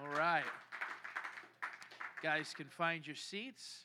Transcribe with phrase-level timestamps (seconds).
[0.00, 0.44] All right.
[2.22, 3.84] Guys can find your seats.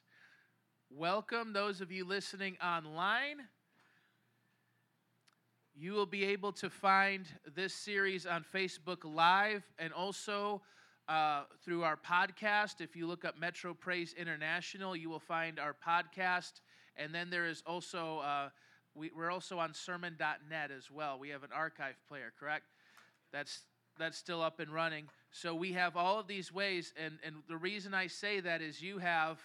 [0.89, 3.37] Welcome, those of you listening online.
[5.75, 10.61] You will be able to find this series on Facebook Live and also
[11.09, 12.79] uh, through our podcast.
[12.79, 16.61] If you look up Metro Praise International, you will find our podcast.
[16.95, 18.49] And then there is also, uh,
[18.93, 21.19] we, we're also on sermon.net as well.
[21.19, 22.67] We have an archive player, correct?
[23.33, 23.63] That's,
[23.97, 25.07] that's still up and running.
[25.31, 26.93] So we have all of these ways.
[27.03, 29.39] And, and the reason I say that is you have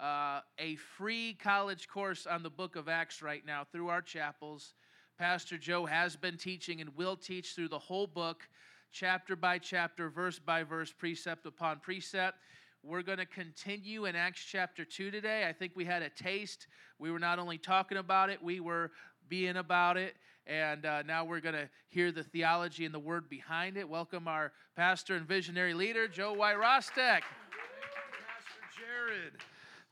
[0.00, 4.74] uh, a free college course on the book of Acts right now through our chapels.
[5.18, 8.48] Pastor Joe has been teaching and will teach through the whole book,
[8.90, 12.38] chapter by chapter, verse by verse, precept upon precept.
[12.82, 15.46] We're going to continue in Acts chapter 2 today.
[15.48, 16.66] I think we had a taste.
[16.98, 18.90] We were not only talking about it, we were
[19.28, 20.16] being about it.
[20.46, 23.88] And uh, now we're going to hear the theology and the word behind it.
[23.88, 27.22] Welcome our pastor and visionary leader, Joe Wyrostek.
[27.22, 29.32] Pastor Jared.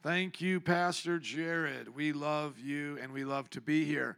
[0.02, 1.94] Thank you, Pastor Jared.
[1.94, 4.16] We love you and we love to be here.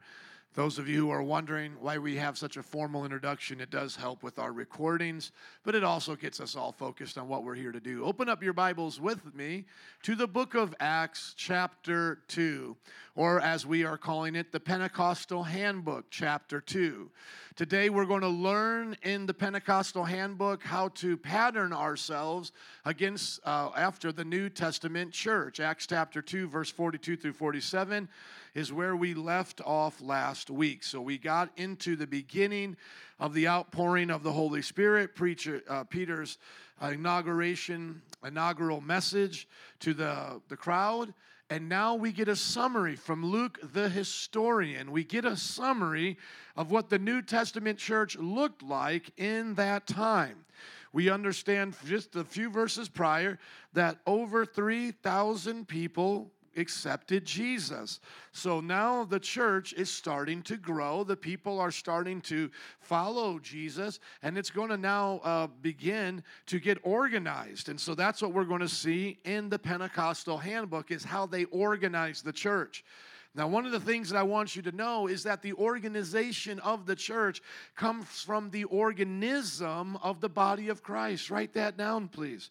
[0.54, 3.96] Those of you who are wondering why we have such a formal introduction, it does
[3.96, 5.32] help with our recordings,
[5.64, 8.04] but it also gets us all focused on what we're here to do.
[8.04, 9.64] Open up your Bibles with me
[10.02, 12.76] to the book of Acts, chapter 2,
[13.14, 17.10] or as we are calling it, the Pentecostal Handbook, chapter 2.
[17.56, 22.52] Today we're going to learn in the Pentecostal Handbook how to pattern ourselves
[22.84, 25.60] against uh, after the New Testament church.
[25.60, 28.08] Acts chapter 2, verse 42 through 47
[28.54, 30.82] is where we left off last week.
[30.84, 32.76] So we got into the beginning
[33.18, 36.38] of the outpouring of the Holy Spirit, preacher uh, Peter's
[36.82, 39.48] inauguration, inaugural message
[39.80, 41.14] to the, the crowd.
[41.50, 44.90] And now we get a summary from Luke the historian.
[44.90, 46.16] We get a summary
[46.56, 50.46] of what the New Testament church looked like in that time.
[50.92, 53.38] We understand just a few verses prior
[53.74, 58.00] that over 3,000 people accepted Jesus.
[58.32, 61.04] So now the church is starting to grow.
[61.04, 66.58] The people are starting to follow Jesus, and it's going to now uh, begin to
[66.60, 67.68] get organized.
[67.68, 71.44] And so that's what we're going to see in the Pentecostal handbook is how they
[71.46, 72.84] organize the church.
[73.34, 76.58] Now, one of the things that I want you to know is that the organization
[76.60, 77.40] of the church
[77.74, 81.30] comes from the organism of the body of Christ.
[81.30, 82.50] Write that down, please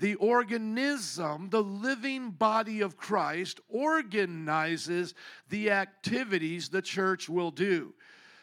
[0.00, 5.14] the organism, the living body of Christ, organizes
[5.50, 7.92] the activities the church will do.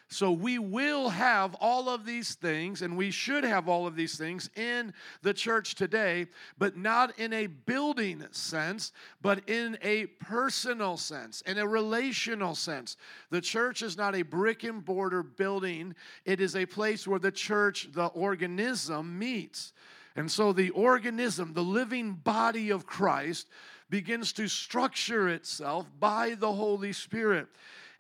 [0.10, 4.18] So we will have all of these things, and we should have all of these
[4.18, 10.96] things in the church today, but not in a building sense, but in a personal
[10.96, 12.96] sense, in a relational sense.
[13.32, 17.32] The church is not a brick and mortar building, it is a place where the
[17.32, 19.74] church, the organism, meets.
[20.16, 23.48] And so the organism, the living body of Christ,
[23.90, 27.48] begins to structure itself by the Holy Spirit.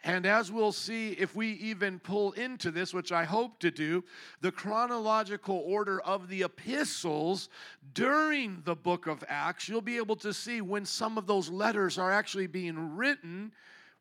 [0.07, 4.06] And as we'll see, if we even pull into this, which I hope to do,
[4.40, 7.50] the chronological order of the epistles
[7.94, 11.97] during the book of Acts, you'll be able to see when some of those letters
[11.97, 13.51] are actually being written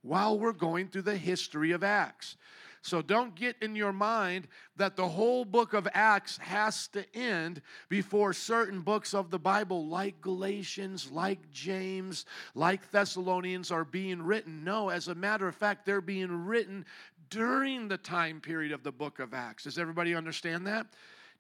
[0.03, 2.37] while we're going through the history of Acts.
[2.87, 7.61] So don't get in your mind that the whole book of Acts has to end
[7.89, 14.63] before certain books of the Bible, like Galatians, like James, like Thessalonians, are being written.
[14.63, 16.87] No, as a matter of fact, they're being written
[17.29, 19.65] during the time period of the book of Acts.
[19.65, 20.87] Does everybody understand that?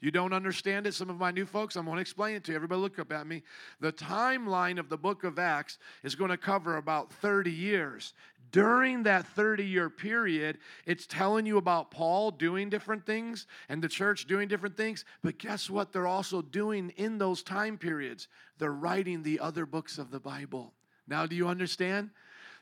[0.00, 0.94] You don't understand it?
[0.94, 2.56] Some of my new folks, I'm going to explain it to you.
[2.56, 3.42] Everybody look up at me.
[3.80, 8.12] The timeline of the book of Acts is going to cover about 30 years
[8.52, 13.88] during that 30 year period, it's telling you about Paul doing different things and the
[13.88, 15.04] church doing different things.
[15.22, 15.92] But guess what?
[15.92, 18.28] They're also doing in those time periods?
[18.58, 20.72] They're writing the other books of the Bible.
[21.08, 22.10] Now, do you understand?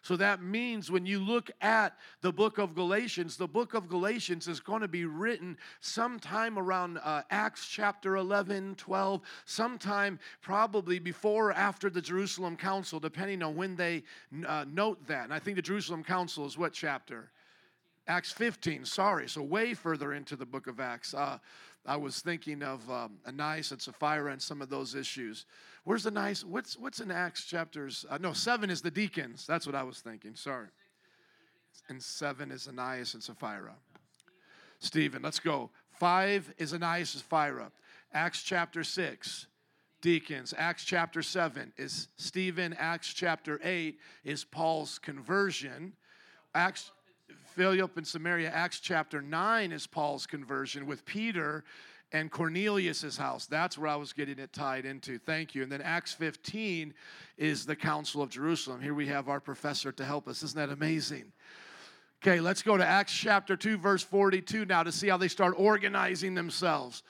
[0.04, 4.48] So that means when you look at the book of Galatians, the book of Galatians
[4.48, 11.49] is going to be written sometime around uh, Acts chapter 11, 12, sometime probably before
[11.49, 14.02] or after the Jerusalem Council, depending on when they
[14.46, 15.25] uh, note that.
[15.25, 17.31] And I think the Jerusalem Council is what chapter?
[18.06, 19.26] Acts 15, sorry.
[19.26, 21.14] So, way further into the book of Acts.
[21.14, 21.38] Uh,
[21.86, 25.44] I was thinking of um, Ananias and Sapphira and some of those issues.
[25.84, 26.44] Where's Ananias?
[26.44, 28.06] What's, what's in Acts chapters?
[28.08, 29.46] Uh, no, seven is the deacons.
[29.46, 30.34] That's what I was thinking.
[30.34, 30.69] Sorry.
[31.88, 33.75] And seven is Ananias and Sapphira.
[34.78, 35.70] Stephen, let's go.
[35.90, 37.70] Five is Ananias and Sapphira.
[38.12, 39.46] Acts chapter six,
[40.00, 40.54] deacons.
[40.56, 42.75] Acts chapter seven is Stephen.
[42.78, 45.92] Acts chapter eight is Paul's conversion.
[46.54, 46.92] Acts
[47.54, 51.62] Philip in Samaria, Acts chapter 9 is Paul's conversion with Peter
[52.10, 53.46] and Cornelius's house.
[53.46, 55.20] That's where I was getting it tied into.
[55.20, 55.62] Thank you.
[55.62, 56.92] And then Acts 15
[57.38, 58.80] is the Council of Jerusalem.
[58.80, 60.42] Here we have our professor to help us.
[60.42, 61.30] Isn't that amazing?
[62.20, 65.54] Okay, let's go to Acts chapter 2, verse 42 now to see how they start
[65.56, 67.04] organizing themselves.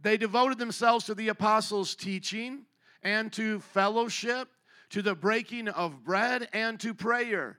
[0.00, 2.60] They devoted themselves to the apostles' teaching
[3.02, 4.50] and to fellowship,
[4.90, 7.58] to the breaking of bread, and to prayer.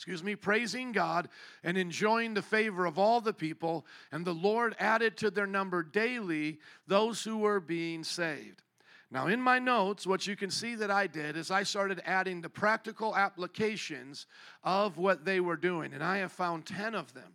[0.00, 1.28] excuse me, praising God
[1.62, 5.82] and enjoying the favor of all the people, and the Lord added to their number
[5.82, 8.62] daily those who were being saved.
[9.10, 12.40] Now, in my notes, what you can see that I did is I started adding
[12.40, 14.24] the practical applications
[14.64, 17.34] of what they were doing, and I have found 10 of them.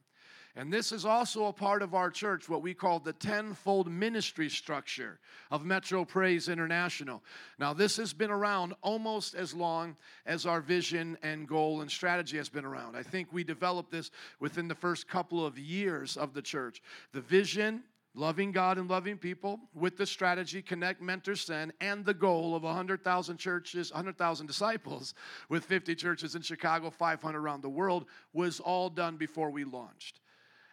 [0.58, 4.50] And this is also a part of our church, what we call the tenfold ministry
[4.50, 5.20] structure
[5.52, 7.22] of Metro Praise International.
[7.60, 12.38] Now, this has been around almost as long as our vision and goal and strategy
[12.38, 12.96] has been around.
[12.96, 16.82] I think we developed this within the first couple of years of the church.
[17.12, 22.14] The vision, loving God and loving people with the strategy connect, mentor, send, and the
[22.14, 25.16] goal of 100,000 churches, 100,000 disciples
[25.50, 30.22] with 50 churches in Chicago, 500 around the world was all done before we launched.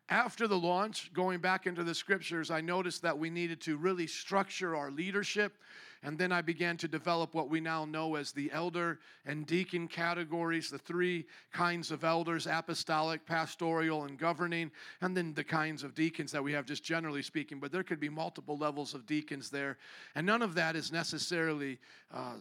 [0.08, 4.06] After the launch, going back into the scriptures, I noticed that we needed to really
[4.06, 5.56] structure our leadership
[6.04, 9.87] and then I began to develop what we now know as the elder and deacon
[9.87, 15.94] categories, the three kinds of elders apostolic, pastoral, and governing, and then the kinds of
[15.94, 17.60] deacons that we have, just generally speaking.
[17.60, 19.78] But there could be multiple levels of deacons there.
[20.16, 21.78] And none of that is necessarily,
[22.12, 22.34] uh,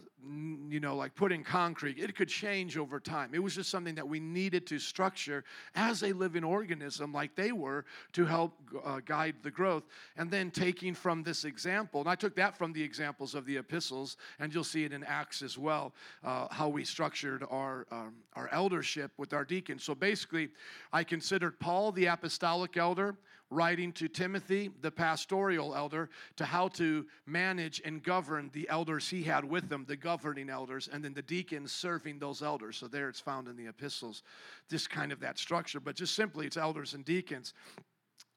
[0.68, 1.98] you know, like put in concrete.
[1.98, 3.30] It could change over time.
[3.32, 5.44] It was just something that we needed to structure
[5.76, 8.54] as a living organism, like they were, to help
[8.84, 9.84] uh, guide the growth.
[10.16, 13.51] And then taking from this example, and I took that from the examples of the
[13.52, 15.92] the epistles, and you'll see it in Acts as well,
[16.24, 19.84] uh, how we structured our, um, our eldership with our deacons.
[19.84, 20.48] So basically,
[20.92, 23.16] I considered Paul the apostolic elder,
[23.50, 29.22] writing to Timothy, the pastoral elder, to how to manage and govern the elders he
[29.22, 32.78] had with them, the governing elders, and then the deacons serving those elders.
[32.78, 34.22] So there it's found in the epistles,
[34.70, 35.80] this kind of that structure.
[35.80, 37.52] But just simply, it's elders and deacons.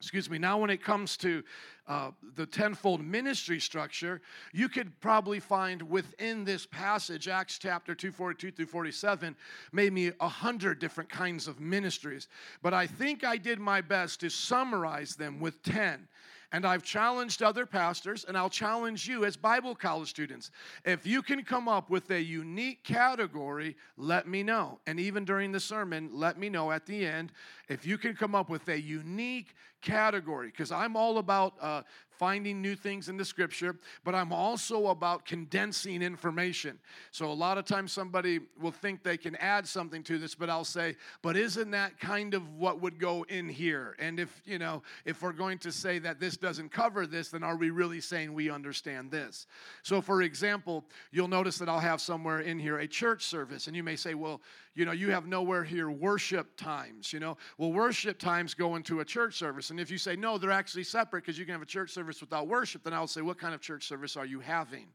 [0.01, 0.37] Excuse me.
[0.37, 1.41] Now, when it comes to
[1.87, 4.21] uh, the tenfold ministry structure,
[4.51, 9.35] you could probably find within this passage, Acts chapter 2, 42 through 47,
[9.71, 12.27] maybe a hundred different kinds of ministries.
[12.61, 16.07] But I think I did my best to summarize them with 10.
[16.51, 20.51] And I've challenged other pastors, and I'll challenge you as Bible college students.
[20.85, 24.79] If you can come up with a unique category, let me know.
[24.87, 27.31] And even during the sermon, let me know at the end
[27.67, 29.55] if you can come up with a unique
[29.85, 34.87] category, because I'm all about uh, finding new things in the scripture, but I'm also
[34.87, 36.79] about condensing information.
[37.11, 40.49] So a lot of times somebody will think they can add something to this, but
[40.49, 43.95] I'll say, but isn't that kind of what would go in here?
[43.99, 47.43] And if, you know, if we're going to say that this doesn't cover this, then
[47.43, 49.45] are we really saying we understand this?
[49.83, 53.75] So for example, you'll notice that I'll have somewhere in here a church service, and
[53.75, 54.41] you may say, well,
[54.75, 57.37] you know, you have nowhere here worship times, you know.
[57.57, 59.69] Well, worship times go into a church service.
[59.69, 62.19] And if you say, no, they're actually separate because you can have a church service
[62.19, 64.87] without worship, then I'll say, what kind of church service are you having?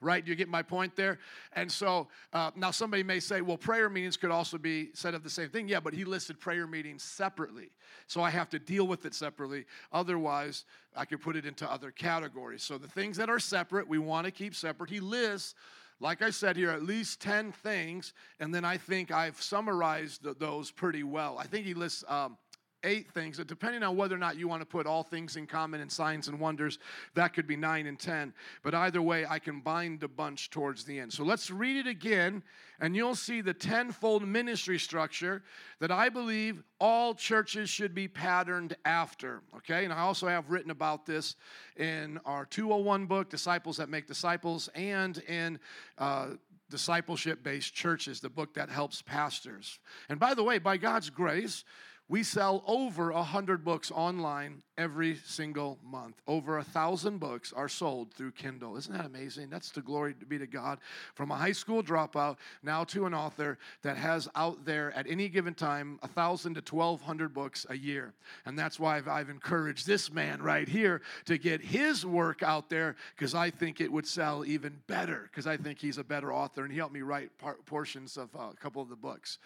[0.00, 0.24] right?
[0.24, 1.18] Do you get my point there?
[1.54, 5.22] And so uh, now somebody may say, well, prayer meetings could also be said of
[5.22, 5.68] the same thing.
[5.68, 7.70] Yeah, but he listed prayer meetings separately.
[8.06, 9.66] So I have to deal with it separately.
[9.92, 10.64] Otherwise,
[10.96, 12.62] I could put it into other categories.
[12.62, 14.90] So the things that are separate, we want to keep separate.
[14.90, 15.54] He lists
[16.00, 20.70] like I said here, at least 10 things, and then I think I've summarized those
[20.70, 21.38] pretty well.
[21.38, 22.38] I think he lists um,
[22.84, 23.38] eight things.
[23.38, 26.28] Depending on whether or not you want to put all things in common and signs
[26.28, 26.78] and wonders,
[27.14, 28.32] that could be nine and 10.
[28.62, 31.12] But either way, I combined a bunch towards the end.
[31.12, 32.42] So let's read it again,
[32.80, 35.42] and you'll see the tenfold ministry structure
[35.80, 39.42] that I believe all churches should be patterned after.
[39.56, 41.36] Okay, and I also have written about this
[41.76, 45.58] in our 201 book, Disciples That Make Disciples, and in
[45.98, 46.28] uh,
[46.70, 49.78] Discipleship Based Churches, the book that helps pastors.
[50.08, 51.64] And by the way, by God's grace,
[52.10, 56.20] We sell over a hundred books online every single month.
[56.26, 58.76] Over a thousand books are sold through Kindle.
[58.76, 59.48] Isn't that amazing?
[59.48, 60.80] That's the glory to be to God.
[61.14, 65.28] From a high school dropout now to an author that has out there at any
[65.28, 68.12] given time a thousand to twelve hundred books a year.
[68.44, 72.68] And that's why I've, I've encouraged this man right here to get his work out
[72.68, 76.32] there because I think it would sell even better because I think he's a better
[76.32, 77.30] author and he helped me write
[77.66, 79.38] portions of uh, a couple of the books.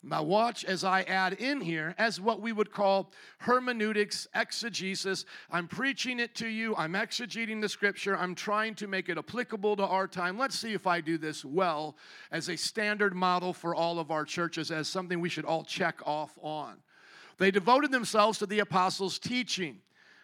[0.00, 5.24] Now, watch as I add in here as what we would call hermeneutics, exegesis.
[5.50, 9.74] I'm preaching it to you, I'm exegeting the scripture, I'm trying to make it applicable
[9.76, 10.38] to our time.
[10.38, 11.96] Let's see if I do this well
[12.30, 16.00] as a standard model for all of our churches, as something we should all check
[16.06, 16.76] off on.
[17.38, 19.78] They devoted themselves to the apostles' teaching.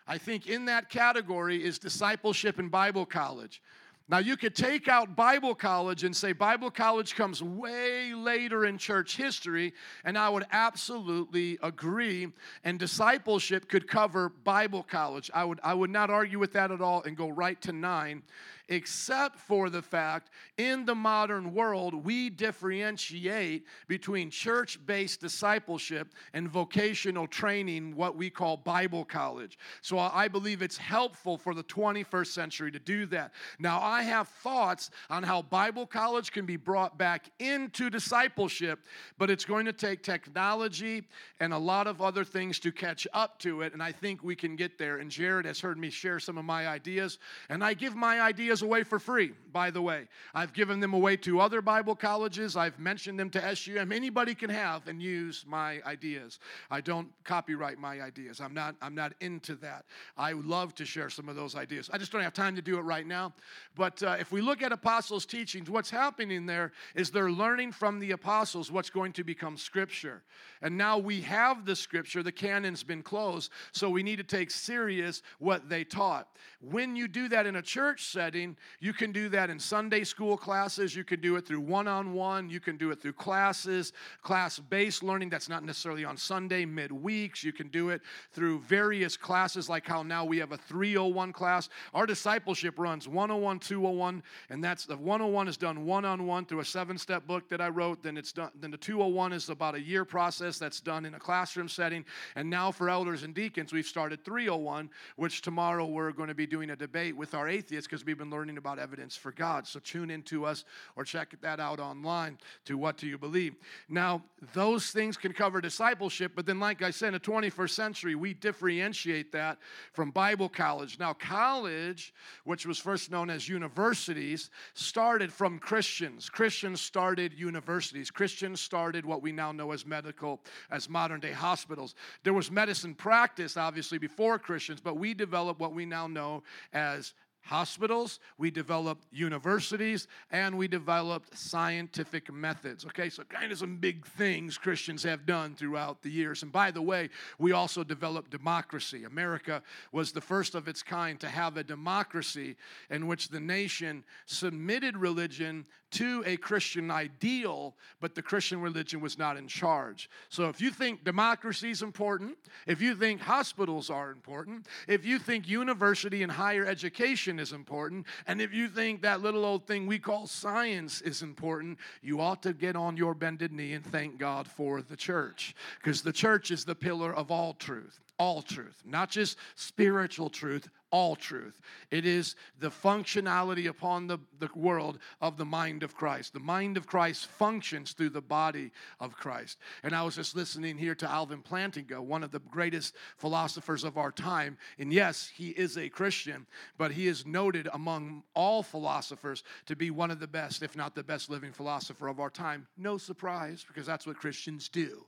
[0.06, 3.60] I think in that category is discipleship and Bible college.
[4.06, 8.76] Now, you could take out Bible college and say Bible college comes way later in
[8.76, 9.72] church history,
[10.04, 12.28] and I would absolutely agree.
[12.64, 15.30] And discipleship could cover Bible college.
[15.32, 18.22] I would, I would not argue with that at all and go right to nine
[18.68, 26.48] except for the fact in the modern world we differentiate between church based discipleship and
[26.48, 29.58] vocational training, what we call Bible college.
[29.82, 33.32] So I believe it's helpful for the 21st century to do that.
[33.58, 38.80] Now, I have thoughts on how Bible college can be brought back into discipleship,
[39.18, 41.04] but it's going to take technology
[41.40, 44.36] and a lot of other things to catch up to it, and I think we
[44.36, 44.98] can get there.
[44.98, 47.18] And Jared has heard me share some of my ideas,
[47.48, 50.06] and I give my ideas ideas away for free, by the way.
[50.32, 52.56] I've given them away to other Bible colleges.
[52.56, 53.90] I've mentioned them to SUM.
[53.90, 56.38] Anybody can have and use my ideas.
[56.70, 58.40] I don't copyright my ideas.
[58.40, 59.84] I'm not, I'm not into that.
[60.16, 61.90] I love to share some of those ideas.
[61.92, 63.32] I just don't have time to do it right now.
[63.74, 67.98] But uh, if we look at apostles' teachings, what's happening there is they're learning from
[67.98, 70.22] the apostles what's going to become scripture.
[70.62, 74.50] And now we have the scripture, the canon's been closed, so we need to take
[74.50, 76.28] serious what they taught.
[76.60, 78.43] When you do that in a church setting,
[78.80, 82.12] you can do that in Sunday school classes, you can do it through one on
[82.12, 86.64] one, you can do it through classes, class based learning that's not necessarily on Sunday,
[86.64, 87.42] midweeks.
[87.42, 91.68] You can do it through various classes, like how now we have a 301 class.
[91.92, 96.60] Our discipleship runs 101, 201, and that's the 101 is done one on one through
[96.60, 98.02] a seven step book that I wrote.
[98.02, 101.18] Then it's done, then the 201 is about a year process that's done in a
[101.18, 102.04] classroom setting.
[102.36, 106.46] And now for elders and deacons, we've started 301, which tomorrow we're going to be
[106.46, 109.64] doing a debate with our atheists because we've been learning about evidence for God.
[109.64, 110.64] So tune into us
[110.96, 113.54] or check that out online to What Do You Believe?
[113.88, 118.16] Now, those things can cover discipleship, but then, like I said, in the 21st century,
[118.16, 119.58] we differentiate that
[119.92, 120.98] from Bible college.
[120.98, 122.12] Now, college,
[122.42, 126.28] which was first known as universities, started from Christians.
[126.28, 128.10] Christians started universities.
[128.10, 130.40] Christians started what we now know as medical
[130.72, 131.94] as modern day hospitals.
[132.24, 137.14] There was medicine practice, obviously, before Christians, but we developed what we now know as
[137.44, 142.84] hospitals, we developed universities, and we developed scientific methods.
[142.86, 146.42] Okay, so kind of some big things Christians have done throughout the years.
[146.42, 149.04] And by the way, we also developed democracy.
[149.04, 152.56] America was the first of its kind to have a democracy
[152.90, 159.18] in which the nation submitted religion to a Christian ideal, but the Christian religion was
[159.18, 160.10] not in charge.
[160.28, 162.36] So if you think democracy is important,
[162.66, 168.06] if you think hospitals are important, if you think university and higher education is important,
[168.26, 172.42] and if you think that little old thing we call science is important, you ought
[172.42, 176.50] to get on your bended knee and thank God for the church, because the church
[176.50, 181.60] is the pillar of all truth all truth, not just spiritual truth, all truth.
[181.90, 186.34] It is the functionality upon the, the world of the mind of Christ.
[186.34, 188.70] The mind of Christ functions through the body
[189.00, 189.58] of Christ.
[189.82, 193.98] And I was just listening here to Alvin Plantinga, one of the greatest philosophers of
[193.98, 194.56] our time.
[194.78, 196.46] And yes, he is a Christian,
[196.78, 200.94] but he is noted among all philosophers to be one of the best, if not
[200.94, 202.68] the best living philosopher of our time.
[202.76, 205.04] No surprise, because that's what Christians do.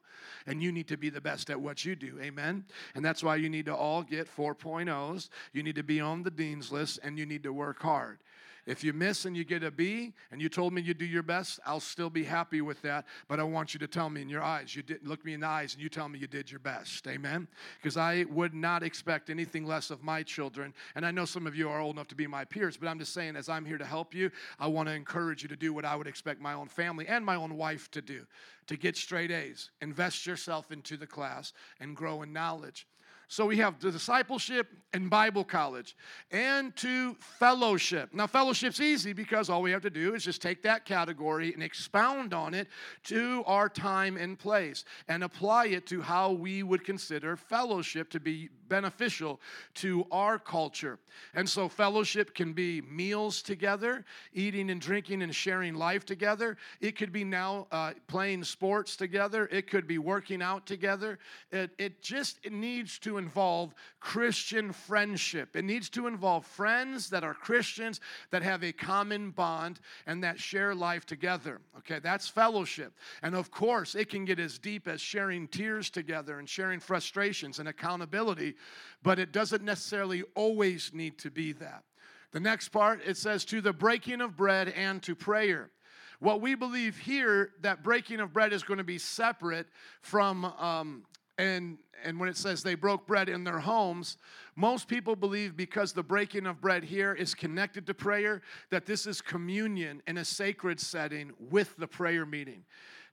[0.46, 2.18] And you need to be the best at what you do.
[2.20, 2.64] Amen?
[2.94, 5.28] And that's why you need to all get 4.0s.
[5.52, 8.18] You need to be on the dean's list and you need to work hard.
[8.66, 11.22] If you miss and you get a B and you told me you do your
[11.22, 13.06] best, I'll still be happy with that.
[13.28, 15.40] But I want you to tell me in your eyes, you didn't look me in
[15.40, 17.06] the eyes and you tell me you did your best.
[17.06, 17.46] Amen.
[17.80, 20.74] Because I would not expect anything less of my children.
[20.96, 22.98] And I know some of you are old enough to be my peers, but I'm
[22.98, 25.72] just saying, as I'm here to help you, I want to encourage you to do
[25.72, 28.26] what I would expect my own family and my own wife to do
[28.66, 29.70] to get straight A's.
[29.80, 32.88] Invest yourself into the class and grow in knowledge.
[33.28, 35.96] So we have discipleship and Bible college,
[36.30, 38.14] and to fellowship.
[38.14, 41.62] Now, fellowship's easy because all we have to do is just take that category and
[41.62, 42.68] expound on it
[43.04, 48.20] to our time and place and apply it to how we would consider fellowship to
[48.20, 49.40] be beneficial
[49.74, 50.98] to our culture.
[51.34, 56.56] And so, fellowship can be meals together, eating and drinking and sharing life together.
[56.80, 59.48] It could be now uh, playing sports together.
[59.50, 61.18] It could be working out together.
[61.50, 65.56] It, it just it needs to involve Christian friendship.
[65.56, 70.38] It needs to involve friends that are Christians that have a common bond and that
[70.38, 71.60] share life together.
[71.78, 72.92] Okay, that's fellowship.
[73.22, 77.58] And of course, it can get as deep as sharing tears together and sharing frustrations
[77.58, 78.55] and accountability,
[79.02, 81.84] but it doesn't necessarily always need to be that.
[82.32, 85.70] The next part, it says, to the breaking of bread and to prayer.
[86.18, 89.66] What we believe here, that breaking of bread is going to be separate
[90.00, 91.04] from um,
[91.38, 94.16] and and when it says they broke bread in their homes
[94.54, 99.06] most people believe because the breaking of bread here is connected to prayer that this
[99.06, 102.64] is communion in a sacred setting with the prayer meeting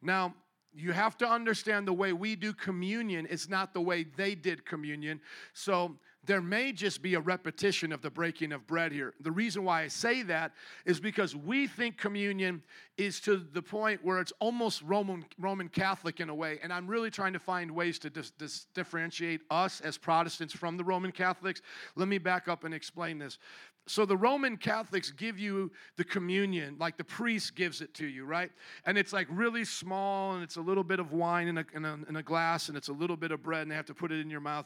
[0.02, 0.34] now
[0.75, 4.65] you have to understand the way we do communion is not the way they did
[4.65, 5.22] communion.
[5.53, 9.13] So there may just be a repetition of the breaking of bread here.
[9.20, 10.53] The reason why I say that
[10.86, 12.63] is because we think communion
[12.98, 16.60] is to the point where it's almost Roman, Roman Catholic in a way.
[16.63, 20.77] And I'm really trying to find ways to dis, dis, differentiate us as Protestants from
[20.77, 21.62] the Roman Catholics.
[21.96, 23.38] Let me back up and explain this.
[23.86, 28.24] So the Roman Catholics give you the communion, like the priest gives it to you,
[28.24, 28.50] right?
[28.86, 31.84] And it's like really small, and it's a little bit of wine in a, in
[31.84, 33.94] a, in a glass, and it's a little bit of bread, and they have to
[33.94, 34.65] put it in your mouth.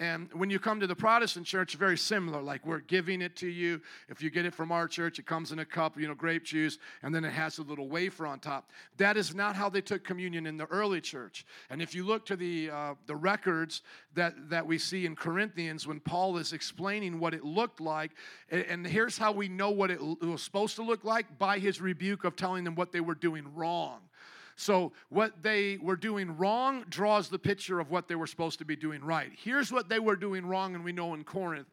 [0.00, 2.42] And when you come to the Protestant church, very similar.
[2.42, 3.80] Like we're giving it to you.
[4.08, 6.42] If you get it from our church, it comes in a cup, you know, grape
[6.42, 8.70] juice, and then it has a little wafer on top.
[8.96, 11.46] That is not how they took communion in the early church.
[11.70, 13.82] And if you look to the uh, the records
[14.14, 18.10] that that we see in Corinthians when Paul is explaining what it looked like,
[18.50, 21.80] and, and here's how we know what it was supposed to look like by his
[21.80, 24.00] rebuke of telling them what they were doing wrong.
[24.56, 28.64] So, what they were doing wrong draws the picture of what they were supposed to
[28.64, 29.30] be doing right.
[29.36, 31.66] Here's what they were doing wrong, and we know in Corinth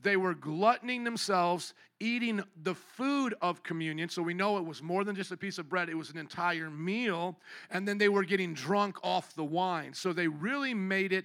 [0.00, 4.08] they were gluttoning themselves, eating the food of communion.
[4.08, 6.18] So, we know it was more than just a piece of bread, it was an
[6.18, 7.36] entire meal.
[7.70, 9.92] And then they were getting drunk off the wine.
[9.94, 11.24] So, they really made it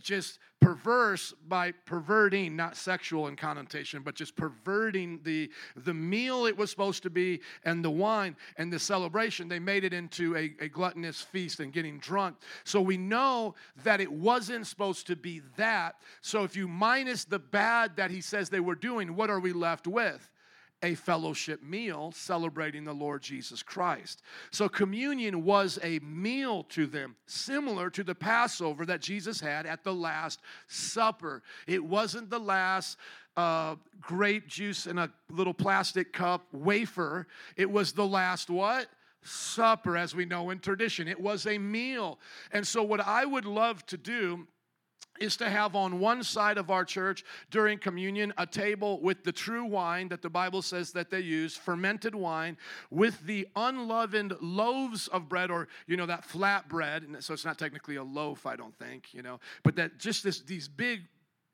[0.00, 5.50] just perverse by perverting not sexual in connotation but just perverting the
[5.84, 9.48] the meal it was supposed to be and the wine and the celebration.
[9.48, 12.36] They made it into a, a gluttonous feast and getting drunk.
[12.64, 13.54] So we know
[13.84, 15.96] that it wasn't supposed to be that.
[16.20, 19.52] So if you minus the bad that he says they were doing what are we
[19.52, 20.30] left with
[20.82, 24.22] a fellowship meal celebrating the Lord Jesus Christ.
[24.50, 29.84] So, communion was a meal to them, similar to the Passover that Jesus had at
[29.84, 31.42] the Last Supper.
[31.66, 32.98] It wasn't the last
[33.36, 38.88] uh, grape juice in a little plastic cup wafer, it was the last what?
[39.22, 41.08] Supper, as we know in tradition.
[41.08, 42.20] It was a meal.
[42.52, 44.46] And so, what I would love to do
[45.20, 49.32] is to have on one side of our church during communion a table with the
[49.32, 52.56] true wine that the Bible says that they use, fermented wine,
[52.90, 57.04] with the unleavened loaves of bread, or you know that flat bread.
[57.20, 60.40] So it's not technically a loaf, I don't think, you know, but that just this
[60.40, 61.02] these big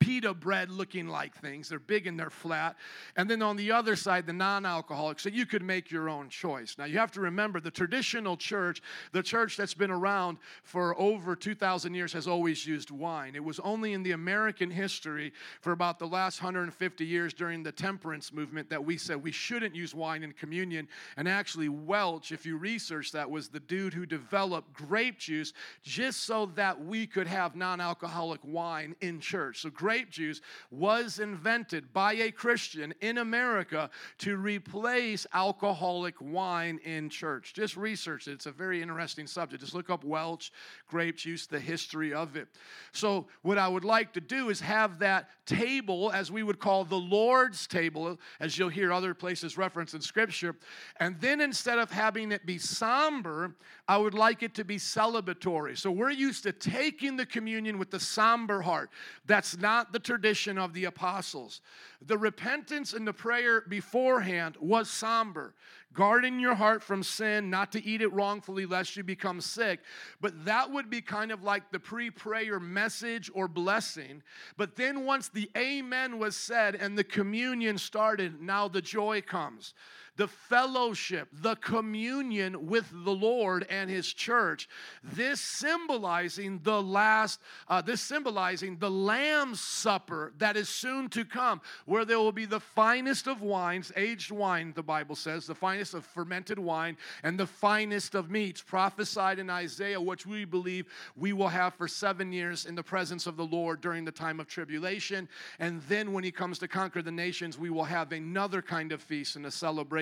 [0.03, 1.69] pita bread looking like things.
[1.69, 2.77] They're big and they're flat.
[3.17, 5.21] And then on the other side, the non alcoholic.
[5.21, 6.77] So you could make your own choice.
[6.79, 11.37] Now you have to remember the traditional church, the church that's been around for over
[11.37, 13.35] 2,000 years, has always used wine.
[13.35, 17.73] It was only in the American history for about the last 150 years during the
[17.73, 20.89] temperance movement that we said we shouldn't use wine in communion.
[21.17, 26.25] And actually, Welch, if you research that, was the dude who developed grape juice just
[26.25, 29.61] so that we could have non alcoholic wine in church.
[29.63, 36.81] So, grape grape juice was invented by a Christian in America to replace alcoholic wine
[36.83, 37.53] in church.
[37.53, 38.33] Just research it.
[38.33, 39.61] It's a very interesting subject.
[39.61, 40.51] Just look up Welch
[40.89, 42.49] grape juice, the history of it.
[42.93, 46.87] So, what I would like to do is have that table, as we would call
[46.87, 50.57] the Lord's table, as you'll hear other places referenced in Scripture.
[51.01, 53.57] And then instead of having it be somber,
[53.93, 55.77] I would like it to be celebratory.
[55.77, 58.89] So, we're used to taking the communion with the somber heart.
[59.27, 61.61] That's not the tradition of the apostles.
[62.01, 65.53] The repentance and the prayer beforehand was somber,
[65.93, 69.81] guarding your heart from sin, not to eat it wrongfully lest you become sick.
[70.23, 74.23] But that would be kind of like the pre prayer message or blessing.
[74.57, 79.75] But then once the amen was said and the communion started, now the joy comes.
[80.17, 84.69] The fellowship, the communion with the Lord and His church.
[85.03, 91.63] This symbolizing the last, uh, this symbolizing the Lamb's Supper that is soon to come,
[91.87, 95.95] where there will be the finest of wines, aged wine, the Bible says, the finest
[95.95, 101.33] of fermented wine, and the finest of meats, prophesied in Isaiah, which we believe we
[101.33, 104.47] will have for seven years in the presence of the Lord during the time of
[104.47, 105.29] tribulation.
[105.59, 109.01] And then when He comes to conquer the nations, we will have another kind of
[109.01, 110.02] feast and a celebration.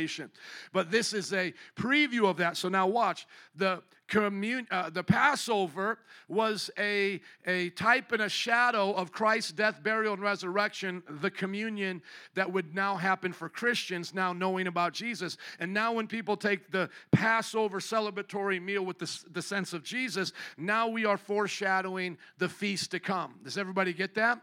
[0.72, 2.56] But this is a preview of that.
[2.56, 8.92] So now watch the commun- uh, the Passover was a, a type and a shadow
[8.92, 12.02] of Christ's death, burial, and resurrection, the communion
[12.34, 15.36] that would now happen for Christians now knowing about Jesus.
[15.58, 20.32] And now, when people take the Passover celebratory meal with the, the sense of Jesus,
[20.58, 23.36] now we are foreshadowing the feast to come.
[23.44, 24.40] Does everybody get that?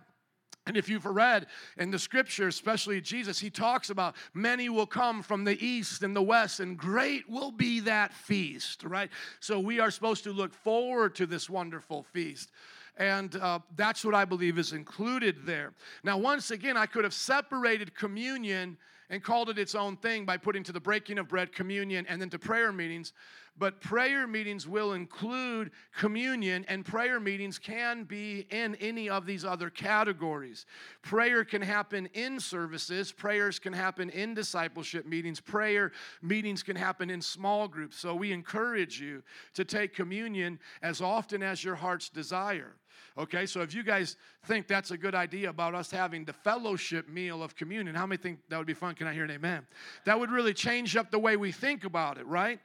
[0.68, 5.24] And if you've read in the scripture, especially Jesus, he talks about many will come
[5.24, 9.10] from the east and the west, and great will be that feast, right?
[9.40, 12.52] So we are supposed to look forward to this wonderful feast.
[12.98, 15.72] And uh, that's what I believe is included there.
[16.04, 18.78] Now, once again, I could have separated communion
[19.10, 22.20] and called it its own thing by putting to the breaking of bread, communion, and
[22.20, 23.14] then to prayer meetings.
[23.58, 29.44] But prayer meetings will include communion, and prayer meetings can be in any of these
[29.44, 30.66] other categories.
[31.02, 35.92] Prayer can happen in services, prayers can happen in discipleship meetings, prayer
[36.22, 37.98] meetings can happen in small groups.
[37.98, 39.24] So we encourage you
[39.56, 42.76] to take communion as often as your heart's desire.
[43.18, 44.16] Okay, so if you guys
[44.46, 48.18] think that's a good idea about us having the fellowship meal of communion, how many
[48.18, 48.94] think that would be fun?
[48.94, 49.66] Can I hear an amen?
[50.06, 52.60] That would really change up the way we think about it, right?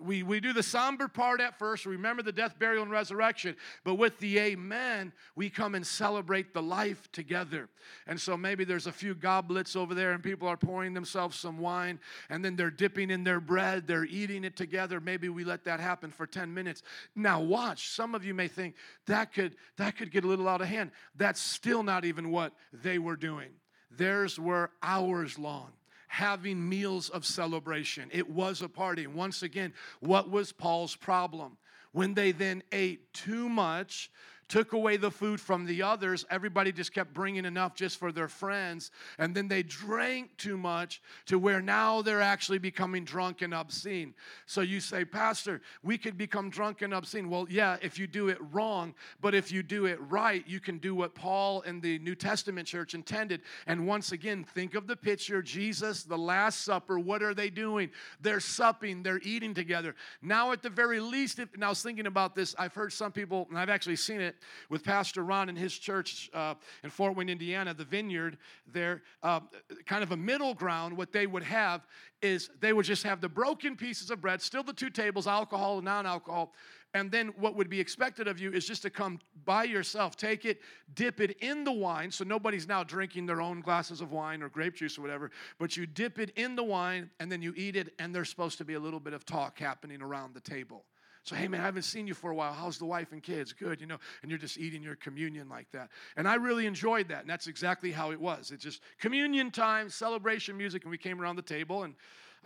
[0.00, 3.56] We, we do the somber part at first, remember the death, burial, and resurrection.
[3.84, 7.68] But with the amen, we come and celebrate the life together.
[8.06, 11.58] And so maybe there's a few goblets over there, and people are pouring themselves some
[11.58, 11.98] wine,
[12.30, 15.00] and then they're dipping in their bread, they're eating it together.
[15.00, 16.82] Maybe we let that happen for 10 minutes.
[17.14, 17.88] Now, watch.
[17.90, 18.74] Some of you may think
[19.06, 20.90] that could, that could get a little out of hand.
[21.16, 23.50] That's still not even what they were doing.
[23.90, 25.72] Theirs were hours long
[26.08, 28.10] having meals of celebration.
[28.12, 29.06] It was a party.
[29.06, 31.56] Once again, what was Paul's problem?
[31.92, 34.10] When they then ate too much,
[34.48, 36.24] took away the food from the others.
[36.30, 38.90] Everybody just kept bringing enough just for their friends.
[39.18, 44.14] And then they drank too much to where now they're actually becoming drunk and obscene.
[44.46, 47.28] So you say, Pastor, we could become drunk and obscene.
[47.28, 50.78] Well, yeah, if you do it wrong, but if you do it right, you can
[50.78, 53.42] do what Paul and the New Testament church intended.
[53.66, 56.98] And once again, think of the picture Jesus, the Last Supper.
[56.98, 57.90] What are they doing?
[58.20, 59.94] They're supping, they're eating together.
[60.22, 63.12] Now, at the very least, if, and I was thinking about this, I've heard some
[63.12, 64.36] people, and I've actually seen it,
[64.68, 69.40] with Pastor Ron and his church uh, in Fort Wayne, Indiana, the vineyard there, uh,
[69.86, 70.96] kind of a middle ground.
[70.96, 71.86] What they would have
[72.22, 75.76] is they would just have the broken pieces of bread, still the two tables, alcohol
[75.76, 76.52] and non alcohol.
[76.94, 80.46] And then what would be expected of you is just to come by yourself, take
[80.46, 80.60] it,
[80.94, 82.10] dip it in the wine.
[82.10, 85.76] So nobody's now drinking their own glasses of wine or grape juice or whatever, but
[85.76, 88.64] you dip it in the wine and then you eat it, and there's supposed to
[88.64, 90.84] be a little bit of talk happening around the table.
[91.28, 92.54] So, hey, man, I haven't seen you for a while.
[92.54, 93.52] How's the wife and kids?
[93.52, 95.90] Good, you know, and you're just eating your communion like that.
[96.16, 97.20] And I really enjoyed that.
[97.20, 98.50] And that's exactly how it was.
[98.50, 101.94] It's just communion time, celebration music, and we came around the table and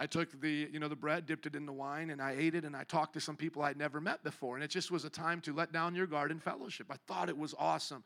[0.01, 2.57] I took the, you know, the bread, dipped it in the wine, and I ate
[2.57, 4.57] it, and I talked to some people I'd never met before.
[4.57, 6.89] And it just was a time to let down your guard in fellowship.
[6.91, 8.03] I thought it was awesome.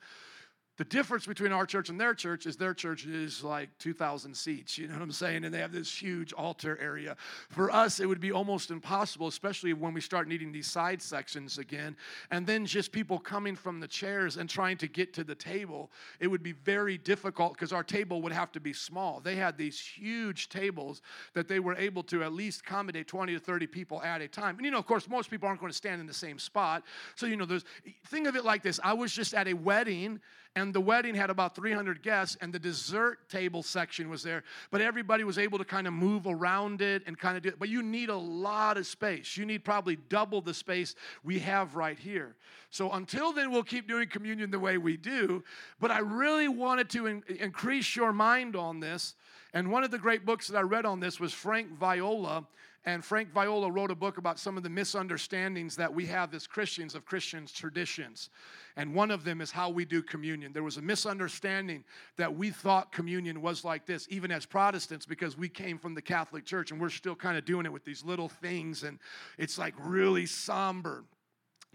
[0.77, 4.77] The difference between our church and their church is their church is like 2,000 seats,
[4.77, 5.45] you know what I'm saying?
[5.45, 7.17] And they have this huge altar area.
[7.49, 11.57] For us, it would be almost impossible, especially when we start needing these side sections
[11.57, 11.97] again.
[12.31, 15.91] And then just people coming from the chairs and trying to get to the table.
[16.21, 19.21] It would be very difficult because our table would have to be small.
[19.21, 21.01] They had these huge tables
[21.33, 24.57] that they were able to at least accommodate 20 to 30 people at a time.
[24.57, 26.83] And you know, of course, most people aren't going to stand in the same spot.
[27.15, 27.65] So, you know, there's,
[28.09, 30.21] think of it like this I was just at a wedding
[30.57, 34.81] and the wedding had about 300 guests and the dessert table section was there but
[34.81, 37.59] everybody was able to kind of move around it and kind of do it.
[37.59, 39.37] But you need a lot of space.
[39.37, 42.35] You need probably double the space we have right here.
[42.71, 45.45] So until then we'll keep doing communion the way we do
[45.81, 49.15] but i really wanted to in- increase your mind on this
[49.53, 52.47] and one of the great books that i read on this was frank viola
[52.87, 56.47] and Frank Viola wrote a book about some of the misunderstandings that we have as
[56.47, 58.31] Christians of Christians' traditions.
[58.77, 60.53] And one of them is how we do communion.
[60.53, 61.83] There was a misunderstanding
[62.17, 66.03] that we thought communion was like this, even as Protestants, because we came from the
[66.03, 68.85] Catholic Church and we're still kind of doing it with these little things.
[68.85, 69.01] And
[69.37, 71.03] it's like really somber.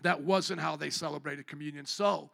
[0.04, 1.86] That wasn't how they celebrated communion.
[1.86, 2.30] So,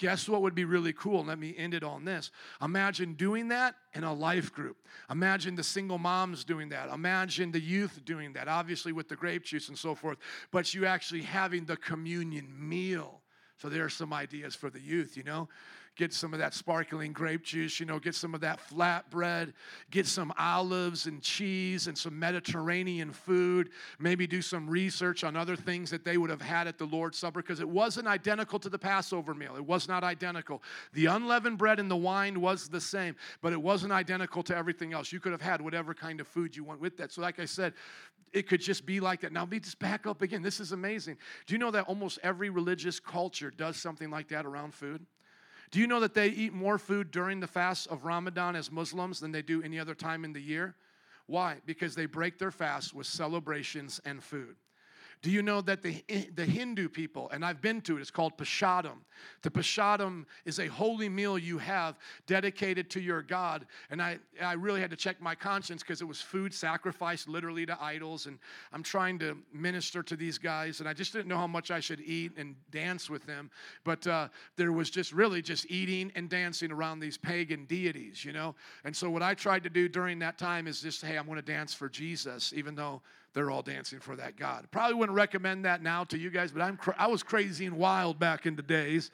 [0.00, 1.26] Guess what would be really cool?
[1.26, 2.30] Let me end it on this.
[2.62, 4.78] Imagine doing that in a life group.
[5.10, 6.88] Imagine the single moms doing that.
[6.88, 10.16] Imagine the youth doing that, obviously with the grape juice and so forth,
[10.52, 13.20] but you actually having the communion meal.
[13.58, 15.50] So there are some ideas for the youth, you know
[15.96, 19.52] get some of that sparkling grape juice, you know, get some of that flatbread,
[19.90, 25.56] get some olives and cheese and some Mediterranean food, maybe do some research on other
[25.56, 28.68] things that they would have had at the Lord's Supper because it wasn't identical to
[28.68, 29.56] the Passover meal.
[29.56, 30.62] It was not identical.
[30.94, 34.92] The unleavened bread and the wine was the same, but it wasn't identical to everything
[34.92, 35.12] else.
[35.12, 37.12] You could have had whatever kind of food you want with that.
[37.12, 37.74] So, like I said,
[38.32, 39.32] it could just be like that.
[39.32, 40.42] Now, let me just back up again.
[40.42, 41.18] This is amazing.
[41.46, 45.04] Do you know that almost every religious culture does something like that around food?
[45.70, 49.20] Do you know that they eat more food during the fast of Ramadan as Muslims
[49.20, 50.74] than they do any other time in the year?
[51.26, 51.58] Why?
[51.64, 54.56] Because they break their fast with celebrations and food.
[55.22, 56.02] Do you know that the,
[56.34, 59.00] the Hindu people, and I've been to it, it's called Prasadam.
[59.42, 63.66] The Prasadam is a holy meal you have dedicated to your God.
[63.90, 67.66] And I, I really had to check my conscience because it was food sacrificed literally
[67.66, 68.24] to idols.
[68.24, 68.38] And
[68.72, 71.80] I'm trying to minister to these guys, and I just didn't know how much I
[71.80, 73.50] should eat and dance with them.
[73.84, 78.32] But uh, there was just really just eating and dancing around these pagan deities, you
[78.32, 78.54] know?
[78.84, 81.36] And so what I tried to do during that time is just, hey, I'm going
[81.36, 83.02] to dance for Jesus, even though
[83.34, 84.66] they're all dancing for that God.
[84.70, 88.18] Probably wouldn't recommend that now to you guys, but I'm I was crazy and wild
[88.18, 89.10] back in the days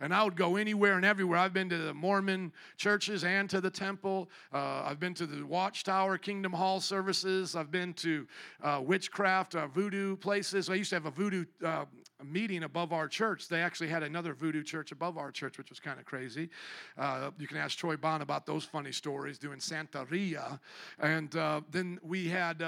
[0.00, 1.38] and I would go anywhere and everywhere.
[1.38, 4.30] I've been to the Mormon churches and to the temple.
[4.52, 7.56] Uh, I've been to the Watchtower Kingdom Hall services.
[7.56, 8.26] I've been to
[8.62, 10.70] uh, witchcraft, uh, voodoo places.
[10.70, 11.84] I used to have a voodoo uh,
[12.24, 13.48] meeting above our church.
[13.48, 16.50] They actually had another voodoo church above our church, which was kind of crazy.
[16.96, 20.58] Uh, you can ask Troy Bond about those funny stories doing Santeria.
[20.98, 22.62] And uh, then we had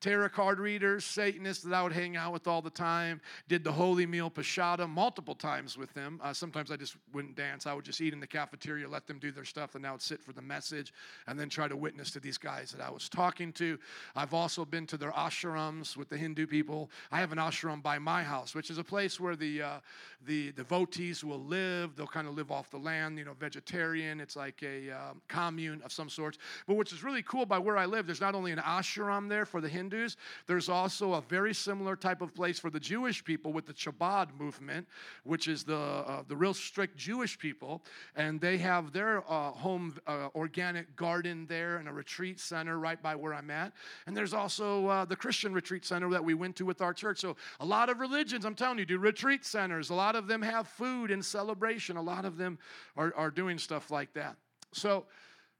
[0.00, 3.20] tarot card readers, Satanists that I would hang out with all the time.
[3.48, 6.20] Did the Holy Meal Prasadam multiple times with them.
[6.32, 7.66] sometimes I just wouldn't dance.
[7.66, 10.02] I would just eat in the cafeteria, let them do their stuff, and I would
[10.02, 10.92] sit for the message
[11.26, 13.78] and then try to witness to these guys that I was talking to.
[14.16, 16.90] I've also been to their ashrams with the Hindu people.
[17.10, 19.78] I have an ashram by my house, which is a place where the, uh,
[20.26, 21.94] the devotees will live.
[21.96, 24.20] They'll kind of live off the land, you know, vegetarian.
[24.20, 26.38] It's like a um, commune of some sorts.
[26.66, 29.46] But which is really cool by where I live, there's not only an ashram there
[29.46, 30.16] for the Hindus,
[30.48, 34.28] there's also a very similar type of place for the Jewish people with the Chabad
[34.38, 34.88] movement,
[35.22, 37.82] which is the, uh, the real strict Jewish people,
[38.16, 43.00] and they have their uh, home uh, organic garden there and a retreat center right
[43.00, 43.72] by where I'm at.
[44.06, 47.20] And there's also uh, the Christian retreat center that we went to with our church.
[47.20, 49.90] So a lot of religions, I'm telling you, do retreat centers.
[49.90, 51.96] A lot of them have food and celebration.
[51.96, 52.58] A lot of them
[52.96, 54.36] are, are doing stuff like that.
[54.72, 55.06] So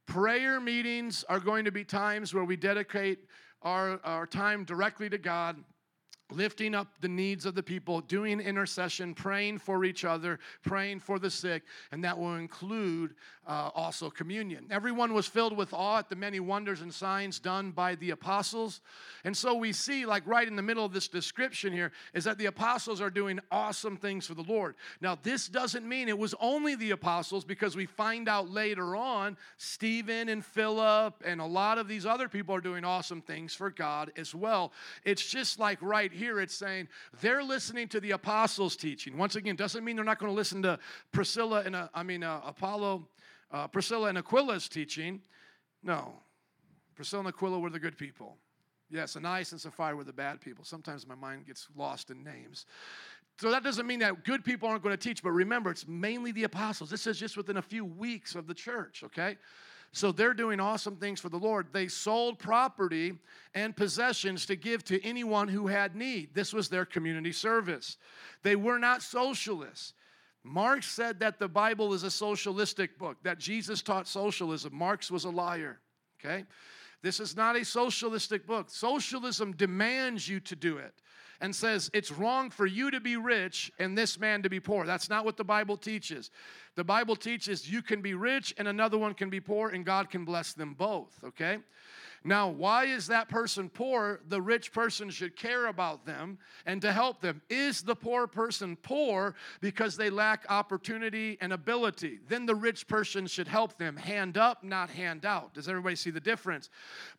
[0.06, 3.26] prayer meetings are going to be times where we dedicate
[3.62, 5.56] our, our time directly to God
[6.32, 11.18] lifting up the needs of the people, doing intercession, praying for each other, praying for
[11.18, 13.14] the sick, and that will include
[13.50, 14.64] uh, also communion.
[14.70, 18.80] Everyone was filled with awe at the many wonders and signs done by the apostles.
[19.24, 22.38] And so we see, like right in the middle of this description here, is that
[22.38, 24.76] the apostles are doing awesome things for the Lord.
[25.00, 29.36] Now, this doesn't mean it was only the apostles because we find out later on
[29.56, 33.68] Stephen and Philip and a lot of these other people are doing awesome things for
[33.68, 34.72] God as well.
[35.04, 36.86] It's just like right here, it's saying
[37.20, 39.18] they're listening to the apostles' teaching.
[39.18, 40.78] Once again, doesn't mean they're not going to listen to
[41.10, 43.08] Priscilla and uh, I mean uh, Apollo,
[43.52, 45.20] uh, Priscilla and Aquila's teaching.
[45.82, 46.12] No,
[46.94, 48.36] Priscilla and Aquila were the good people.
[48.90, 50.64] Yes, Ananias and Sapphira were the bad people.
[50.64, 52.66] Sometimes my mind gets lost in names.
[53.40, 56.32] So that doesn't mean that good people aren't going to teach, but remember, it's mainly
[56.32, 56.90] the apostles.
[56.90, 59.38] This is just within a few weeks of the church, okay?
[59.92, 61.68] So they're doing awesome things for the Lord.
[61.72, 63.14] They sold property
[63.54, 66.34] and possessions to give to anyone who had need.
[66.34, 67.96] This was their community service.
[68.42, 69.94] They were not socialists.
[70.42, 74.74] Marx said that the Bible is a socialistic book, that Jesus taught socialism.
[74.74, 75.80] Marx was a liar,
[76.18, 76.44] okay?
[77.02, 78.70] This is not a socialistic book.
[78.70, 80.94] Socialism demands you to do it
[81.40, 84.84] and says it's wrong for you to be rich and this man to be poor.
[84.84, 86.30] That's not what the Bible teaches.
[86.74, 90.10] The Bible teaches you can be rich and another one can be poor and God
[90.10, 91.58] can bless them both, okay?
[92.22, 94.20] Now, why is that person poor?
[94.28, 97.40] The rich person should care about them and to help them.
[97.48, 102.20] Is the poor person poor because they lack opportunity and ability?
[102.28, 103.96] Then the rich person should help them.
[103.96, 105.54] Hand up, not hand out.
[105.54, 106.68] Does everybody see the difference?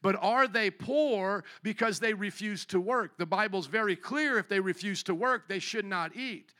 [0.03, 3.17] But are they poor because they refuse to work?
[3.17, 6.53] The Bible's very clear if they refuse to work, they should not eat.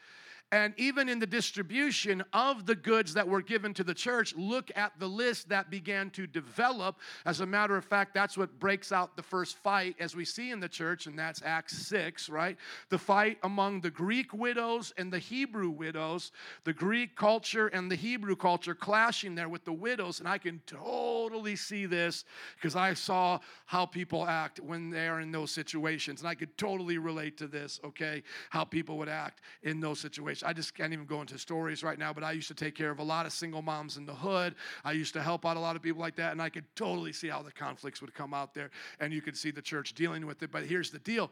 [0.52, 4.70] And even in the distribution of the goods that were given to the church, look
[4.76, 6.98] at the list that began to develop.
[7.26, 10.52] As a matter of fact, that's what breaks out the first fight as we see
[10.52, 12.58] in the church, and that's Acts 6, right?
[12.90, 16.34] The fight among the Greek widows and the Hebrew widows,
[16.66, 20.20] the Greek culture and the Hebrew culture clashing there with the widows.
[20.20, 25.22] And I can totally see this because I saw how people act when they are
[25.22, 26.20] in those situations.
[26.20, 28.22] And I could totally relate to this, okay?
[28.50, 30.41] How people would act in those situations.
[30.44, 32.92] I just can't even go into stories right now, but I used to take care
[32.92, 34.56] of a lot of single moms in the hood.
[34.84, 37.14] I used to help out a lot of people like that, and I could totally
[37.14, 40.26] see how the conflicts would come out there, and you could see the church dealing
[40.26, 40.52] with it.
[40.52, 41.32] But here's the deal: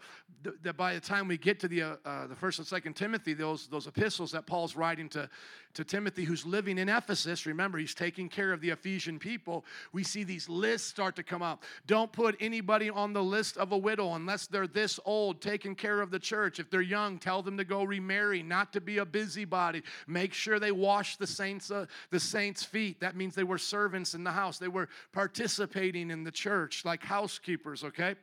[0.63, 3.33] that by the time we get to the uh, uh, the first and second Timothy,
[3.33, 5.29] those those epistles that Paul's writing to
[5.75, 9.65] to Timothy, who's living in Ephesus, remember he's taking care of the Ephesian people.
[9.93, 11.63] We see these lists start to come up.
[11.85, 16.01] Don't put anybody on the list of a widow unless they're this old, taking care
[16.01, 16.59] of the church.
[16.59, 19.81] If they're young, tell them to go remarry, not to be a busybody.
[20.07, 22.99] Make sure they wash the saints uh, the saints' feet.
[22.99, 24.59] That means they were servants in the house.
[24.59, 27.83] They were participating in the church like housekeepers.
[27.83, 28.15] Okay,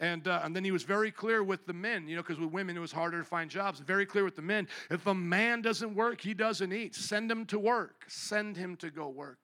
[0.00, 2.06] and uh, and then he was very clear with the men.
[2.06, 3.80] You know, because with women it was harder to find jobs.
[3.80, 4.68] Very clear with the men.
[4.90, 6.94] If a man doesn't work, he doesn't eat.
[6.94, 8.04] Send him to work.
[8.06, 9.38] Send him to go work.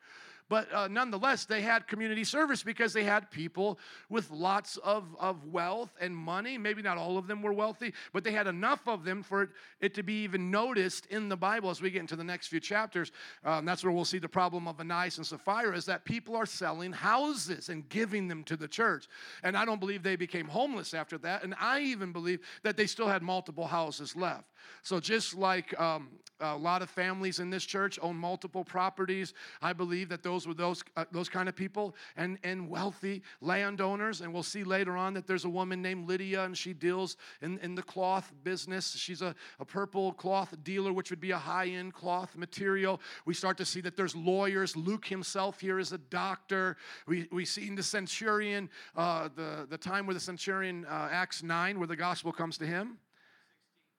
[0.49, 3.79] But uh, nonetheless, they had community service because they had people
[4.11, 6.59] with lots of, of wealth and money.
[6.59, 9.51] Maybe not all of them were wealthy, but they had enough of them for it,
[9.81, 12.61] it to be even noticed in the Bible as we get into the next few
[12.61, 13.11] chapters.
[13.43, 16.47] Um, that's where we'll see the problem of Ananias and Sapphira is that people are
[16.47, 19.09] selling houses and giving them to the church.
[19.43, 21.43] And I don't believe they became homeless after that.
[21.43, 24.45] And I even believe that they still had multiple houses left.
[24.83, 26.09] So just like um,
[26.41, 30.55] a lot of families in this church own multiple properties, I believe that those were
[30.55, 34.21] those uh, those kind of people and and wealthy landowners.
[34.21, 37.59] And we'll see later on that there's a woman named Lydia, and she deals in,
[37.59, 38.95] in the cloth business.
[38.97, 43.01] She's a, a purple cloth dealer, which would be a high-end cloth material.
[43.25, 44.77] We start to see that there's lawyers.
[44.77, 46.77] Luke himself here is a doctor.
[47.07, 51.43] We, we see in the centurion, uh, the, the time where the centurion, uh, Acts
[51.43, 52.99] 9, where the gospel comes to him.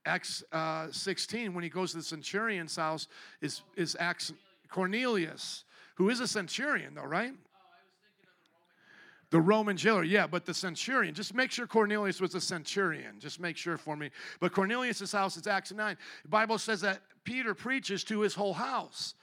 [0.06, 3.08] Acts uh, 16, when he goes to the centurion's house,
[3.41, 4.34] is, is Acts
[4.70, 5.63] Cornelius,
[5.96, 7.34] who is a centurion, though, right?
[9.32, 11.13] The Roman jailer, yeah, but the centurion.
[11.13, 13.20] Just make sure Cornelius was a centurion.
[13.20, 14.12] Just make sure for me.
[14.39, 15.98] But Cornelius' house is Acts 9.
[16.24, 19.15] The Bible says that Peter preaches to his whole house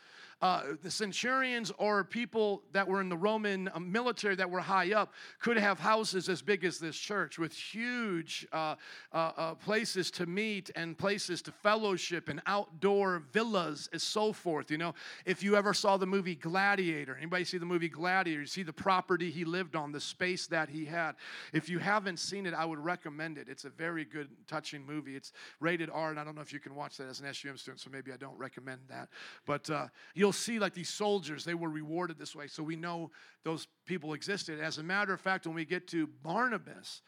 [0.42, 4.92] uh, the centurions or people that were in the Roman uh, military that were high
[4.92, 8.74] up could have houses as big as this church with huge uh,
[9.12, 14.70] uh, uh, places to meet and places to fellowship and outdoor villas and so forth.
[14.70, 18.40] You know, if you ever saw the movie Gladiator, anybody see the movie Gladiator?
[18.40, 21.12] You see the property he lived on, the space that he had.
[21.52, 23.48] If you haven't seen it, I would recommend it.
[23.48, 25.14] It's a very good, touching movie.
[25.14, 27.56] It's rated R, and I don't know if you can watch that as an SUM
[27.56, 29.08] student, so maybe I don't recommend that.
[29.46, 32.46] But uh, you'll you'll see like these soldiers, they were rewarded this way.
[32.46, 33.10] So we know
[33.44, 34.60] those people existed.
[34.60, 37.02] As a matter of fact, when we get to Barnabas,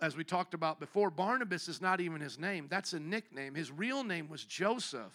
[0.00, 3.54] as we talked about before, Barnabas is not even his name, that's a nickname.
[3.54, 5.12] His real name was Joseph.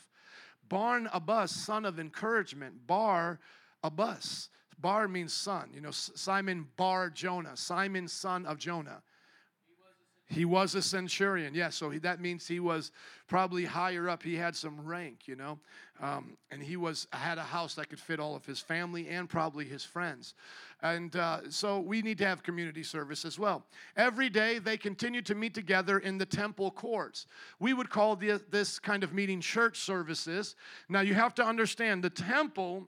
[0.69, 2.85] Barnabas, son of encouragement.
[2.85, 3.39] Bar
[3.83, 4.49] Abbas.
[4.77, 5.71] Bar means son.
[5.73, 9.01] You know, Simon Bar Jonah, Simon, son of Jonah.
[10.29, 11.57] He was a centurion, yes.
[11.57, 12.91] Yeah, so he, that means he was
[13.27, 14.21] probably higher up.
[14.21, 15.57] He had some rank, you know,
[16.01, 19.29] um, and he was had a house that could fit all of his family and
[19.29, 20.33] probably his friends.
[20.81, 23.65] And uh, so we need to have community service as well.
[23.95, 27.25] Every day they continue to meet together in the temple courts.
[27.59, 30.55] We would call the, this kind of meeting church services.
[30.89, 32.85] Now you have to understand the temple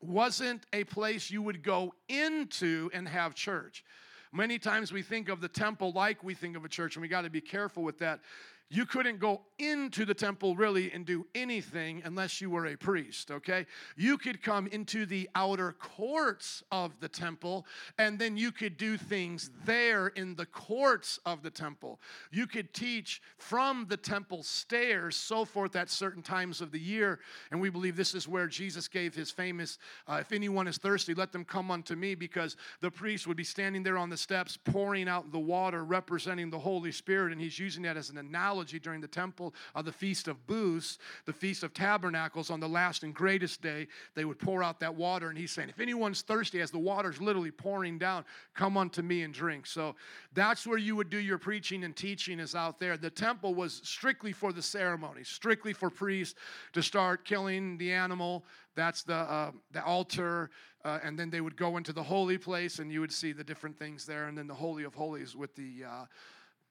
[0.00, 3.84] wasn't a place you would go into and have church.
[4.34, 7.08] Many times we think of the temple like we think of a church, and we
[7.08, 8.20] got to be careful with that
[8.70, 13.30] you couldn't go into the temple really and do anything unless you were a priest,
[13.30, 13.66] okay?
[13.96, 17.66] You could come into the outer courts of the temple
[17.98, 22.00] and then you could do things there in the courts of the temple.
[22.30, 27.20] You could teach from the temple stairs, so forth, at certain times of the year.
[27.50, 31.12] And we believe this is where Jesus gave his famous, uh, if anyone is thirsty,
[31.12, 34.56] let them come unto me, because the priest would be standing there on the steps
[34.56, 37.32] pouring out the water representing the Holy Spirit.
[37.32, 40.98] And he's using that as an analogy during the temple of the Feast of Booths,
[41.24, 44.94] the Feast of Tabernacles, on the last and greatest day, they would pour out that
[44.94, 45.28] water.
[45.28, 49.22] And he's saying, if anyone's thirsty, as the water's literally pouring down, come unto me
[49.22, 49.66] and drink.
[49.66, 49.94] So
[50.34, 52.96] that's where you would do your preaching and teaching is out there.
[52.96, 56.38] The temple was strictly for the ceremony, strictly for priests
[56.72, 58.44] to start killing the animal.
[58.74, 60.50] That's the, uh, the altar.
[60.84, 63.44] Uh, and then they would go into the holy place and you would see the
[63.44, 64.26] different things there.
[64.26, 65.84] And then the Holy of Holies with the.
[65.88, 66.04] Uh,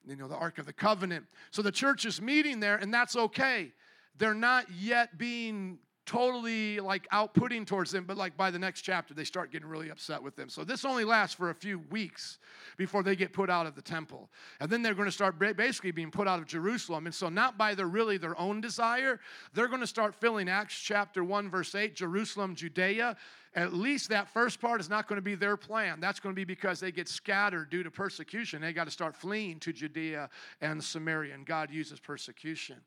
[0.07, 1.25] you know, the Ark of the Covenant.
[1.51, 3.71] So the church is meeting there, and that's okay.
[4.17, 9.13] they're not yet being totally like outputting towards them, but like by the next chapter,
[9.13, 10.49] they start getting really upset with them.
[10.49, 12.39] So this only lasts for a few weeks
[12.77, 14.29] before they get put out of the temple.
[14.59, 17.05] And then they're going to start basically being put out of Jerusalem.
[17.05, 19.19] And so, not by their really their own desire,
[19.53, 23.15] they're going to start filling Acts chapter 1, verse 8, Jerusalem, Judea.
[23.53, 25.99] At least that first part is not going to be their plan.
[25.99, 28.61] That's going to be because they get scattered due to persecution.
[28.61, 30.29] They got to start fleeing to Judea
[30.61, 32.77] and Samaria, and God uses persecution.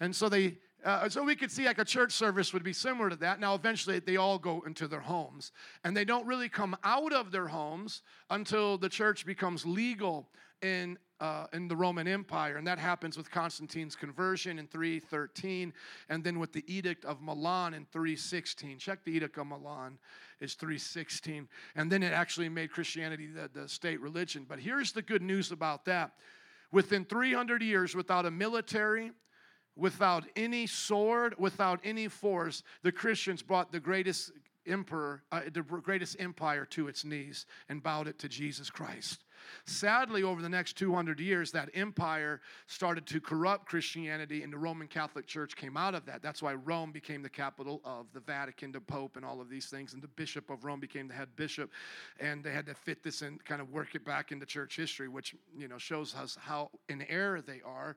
[0.00, 3.08] And so they uh, so we could see like a church service would be similar
[3.08, 3.40] to that.
[3.40, 5.50] Now, eventually, they all go into their homes,
[5.82, 10.28] and they don't really come out of their homes until the church becomes legal
[10.60, 15.72] in uh, in the Roman Empire, and that happens with Constantine's conversion in 313,
[16.08, 18.78] and then with the Edict of Milan in 316.
[18.78, 19.98] Check the Edict of Milan
[20.40, 24.44] is 316, and then it actually made Christianity the, the state religion.
[24.48, 26.12] But here's the good news about that:
[26.72, 29.12] within 300 years, without a military
[29.76, 34.30] without any sword, without any force, the Christians brought the greatest
[34.66, 39.24] emperor, uh, the greatest empire to its knees and bowed it to Jesus Christ.
[39.66, 44.88] Sadly, over the next 200 years, that empire started to corrupt Christianity, and the Roman
[44.88, 46.22] Catholic Church came out of that.
[46.22, 49.66] That's why Rome became the capital of the Vatican, the Pope, and all of these
[49.66, 49.94] things.
[49.94, 51.70] And the Bishop of Rome became the head bishop,
[52.20, 55.08] and they had to fit this and kind of work it back into church history,
[55.08, 57.96] which you know shows us how in error they are.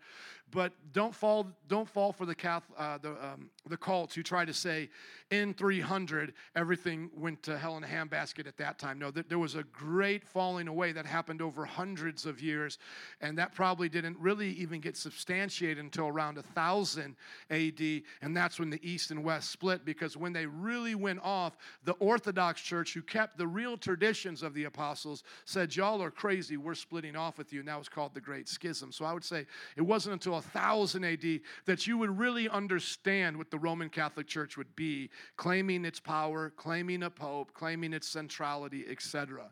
[0.52, 4.46] But don't fall, don't fall for the Catholic, uh, the um, the cults who try
[4.46, 4.90] to say
[5.32, 9.00] in 300 everything went to hell in a handbasket at that time.
[9.00, 12.78] No, there was a great falling away that happened over hundreds of years,
[13.22, 17.16] and that probably didn't really even get substantiated until around 1000
[17.50, 21.58] AD, and that's when the East and West split because when they really went off,
[21.84, 26.58] the Orthodox Church, who kept the real traditions of the apostles, said, Y'all are crazy,
[26.58, 28.92] we're splitting off with you, and that was called the Great Schism.
[28.92, 33.52] So I would say it wasn't until 1000 AD that you would really understand what
[33.52, 38.86] the Roman Catholic Church would be claiming its power, claiming a pope, claiming its centrality,
[38.90, 39.52] etc.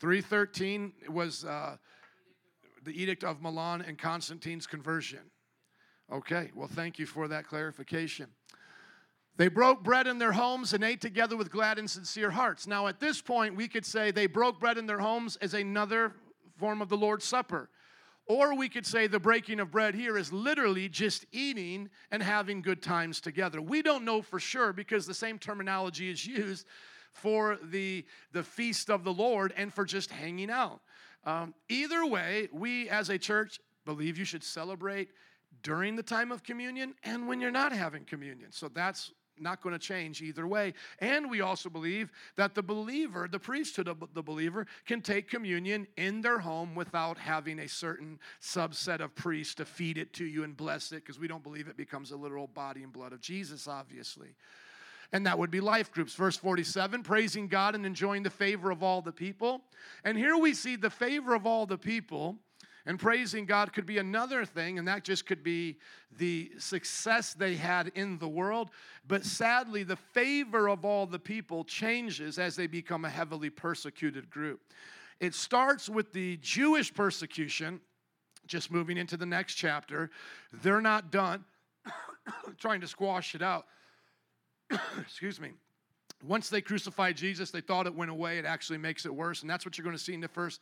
[0.00, 1.76] 313 was uh,
[2.82, 5.20] the Edict of Milan and Constantine's conversion.
[6.10, 8.26] Okay, well, thank you for that clarification.
[9.36, 12.66] They broke bread in their homes and ate together with glad and sincere hearts.
[12.66, 16.14] Now, at this point, we could say they broke bread in their homes as another
[16.56, 17.70] form of the Lord's Supper.
[18.26, 22.62] Or we could say the breaking of bread here is literally just eating and having
[22.62, 23.60] good times together.
[23.60, 26.66] We don't know for sure because the same terminology is used
[27.12, 30.80] for the, the feast of the Lord and for just hanging out.
[31.24, 35.10] Um, either way, we as a church believe you should celebrate
[35.62, 38.52] during the time of communion and when you're not having communion.
[38.52, 40.74] So that's not going to change either way.
[40.98, 45.86] And we also believe that the believer, the priesthood of the believer, can take communion
[45.96, 50.44] in their home without having a certain subset of priests to feed it to you
[50.44, 53.20] and bless it, because we don't believe it becomes a literal body and blood of
[53.20, 54.28] Jesus, obviously.
[55.12, 56.14] And that would be life groups.
[56.14, 59.62] Verse 47 praising God and enjoying the favor of all the people.
[60.04, 62.38] And here we see the favor of all the people
[62.86, 65.78] and praising God could be another thing, and that just could be
[66.18, 68.70] the success they had in the world.
[69.06, 74.30] But sadly, the favor of all the people changes as they become a heavily persecuted
[74.30, 74.60] group.
[75.20, 77.80] It starts with the Jewish persecution,
[78.46, 80.10] just moving into the next chapter.
[80.52, 81.44] They're not done
[82.58, 83.66] trying to squash it out.
[85.00, 85.50] Excuse me
[86.22, 88.36] once they crucified Jesus, they thought it went away.
[88.36, 89.40] It actually makes it worse.
[89.40, 90.60] And that's what you're going to see in the first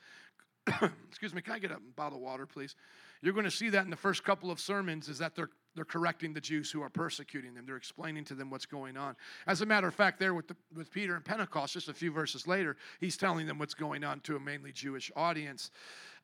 [1.09, 2.75] excuse me, can I get a bottle of water, please?
[3.23, 5.85] You're going to see that in the first couple of sermons is that they're they're
[5.85, 7.65] correcting the Jews who are persecuting them.
[7.65, 9.15] They're explaining to them what's going on.
[9.47, 12.11] As a matter of fact, there with, the, with Peter and Pentecost, just a few
[12.11, 15.71] verses later, he's telling them what's going on to a mainly Jewish audience.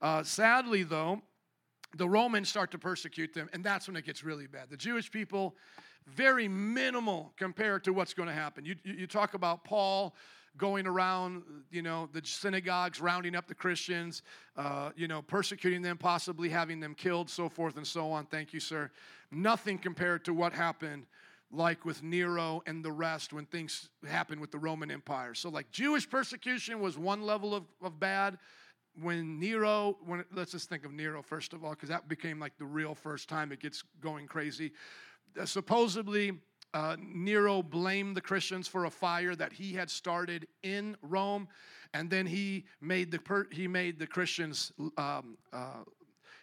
[0.02, 1.22] Uh, sadly, though,
[1.96, 4.70] the Romans start to persecute them, and that's when it gets really bad.
[4.70, 5.54] The Jewish people,
[6.06, 8.64] very minimal compared to what's going to happen.
[8.64, 10.14] You, you, talk about Paul
[10.56, 14.22] going around, you know, the synagogues, rounding up the Christians,
[14.56, 18.26] uh, you know, persecuting them, possibly having them killed, so forth and so on.
[18.26, 18.90] Thank you, sir.
[19.30, 21.06] Nothing compared to what happened
[21.50, 25.34] like with Nero and the rest when things happened with the Roman Empire.
[25.34, 28.38] So, like, Jewish persecution was one level of, of bad.
[29.00, 32.56] When Nero, when let's just think of Nero first of all, because that became like
[32.58, 34.70] the real first time it gets going crazy.
[35.38, 36.32] Uh, supposedly,
[36.72, 41.48] uh, Nero blamed the Christians for a fire that he had started in Rome,
[41.92, 45.84] and then he made the per- he made the Christians um, uh,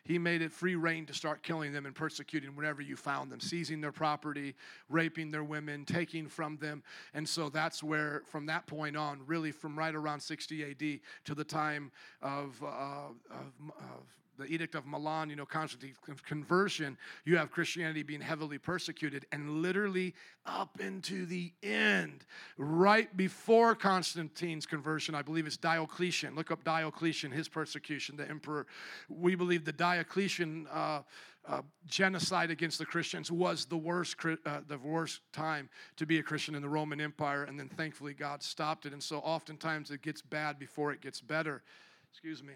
[0.03, 3.39] he made it free reign to start killing them and persecuting wherever you found them,
[3.39, 4.55] seizing their property,
[4.89, 6.81] raping their women, taking from them,
[7.13, 11.01] and so that's where from that point on, really from right around 60 A.D.
[11.25, 16.97] to the time of, uh, of, of the Edict of Milan, you know, Constantine's conversion,
[17.25, 19.25] you have Christianity being heavily persecuted.
[19.31, 20.13] And literally
[20.45, 22.25] up into the end,
[22.57, 26.35] right before Constantine's conversion, I believe it's Diocletian.
[26.35, 28.67] Look up Diocletian, his persecution, the emperor.
[29.09, 30.67] We believe the Diocletian.
[30.71, 31.01] Uh,
[31.47, 34.15] uh, genocide against the Christians was the worst,
[34.45, 38.13] uh, the worst time to be a Christian in the Roman Empire, and then thankfully
[38.13, 38.93] God stopped it.
[38.93, 41.63] And so oftentimes it gets bad before it gets better.
[42.11, 42.53] Excuse me.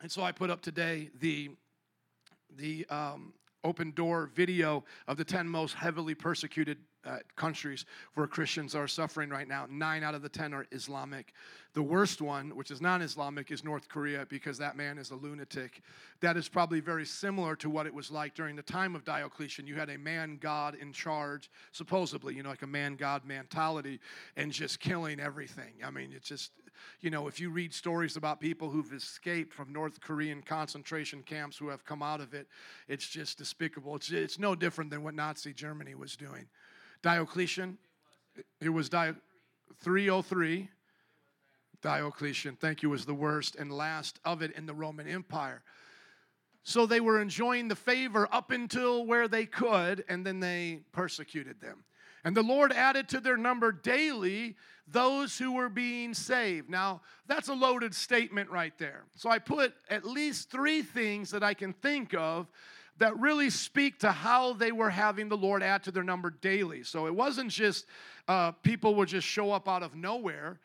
[0.00, 1.50] And so I put up today the
[2.56, 8.74] the um, open door video of the 10 most heavily persecuted uh, countries where Christians
[8.74, 9.66] are suffering right now.
[9.70, 11.32] Nine out of the 10 are Islamic.
[11.72, 15.14] The worst one, which is non Islamic, is North Korea because that man is a
[15.14, 15.82] lunatic.
[16.20, 19.66] That is probably very similar to what it was like during the time of Diocletian.
[19.66, 24.00] You had a man God in charge, supposedly, you know, like a man God mentality,
[24.36, 25.74] and just killing everything.
[25.84, 26.50] I mean, it's just,
[27.00, 31.56] you know, if you read stories about people who've escaped from North Korean concentration camps
[31.56, 32.48] who have come out of it,
[32.88, 33.94] it's just despicable.
[33.94, 36.46] It's, it's no different than what Nazi Germany was doing.
[37.02, 37.78] Diocletian,
[38.60, 39.14] it was Di-
[39.82, 40.68] 303.
[41.82, 45.62] Diocletian, thank you, was the worst and last of it in the Roman Empire.
[46.62, 51.60] So they were enjoying the favor up until where they could, and then they persecuted
[51.60, 51.84] them.
[52.22, 56.68] And the Lord added to their number daily those who were being saved.
[56.68, 59.04] Now, that's a loaded statement right there.
[59.16, 62.48] So I put at least three things that I can think of
[63.00, 66.84] that really speak to how they were having the Lord add to their number daily.
[66.84, 67.86] So it wasn't just
[68.28, 70.60] uh, people would just show up out of nowhere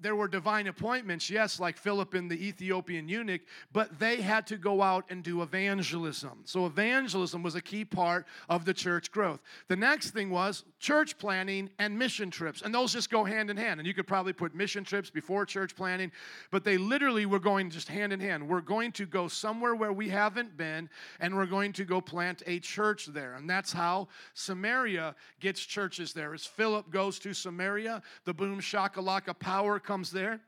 [0.00, 3.40] there were divine appointments, yes, like Philip and the Ethiopian eunuch,
[3.72, 6.40] but they had to go out and do evangelism.
[6.44, 9.42] So, evangelism was a key part of the church growth.
[9.66, 13.56] The next thing was church planting and mission trips, and those just go hand in
[13.56, 13.80] hand.
[13.80, 16.12] And you could probably put mission trips before church planting,
[16.50, 18.48] but they literally were going just hand in hand.
[18.48, 20.88] We're going to go somewhere where we haven't been,
[21.20, 23.34] and we're going to go plant a church there.
[23.34, 26.34] And that's how Samaria gets churches there.
[26.34, 30.40] As Philip goes to Samaria, the boom shakalaka power comes there.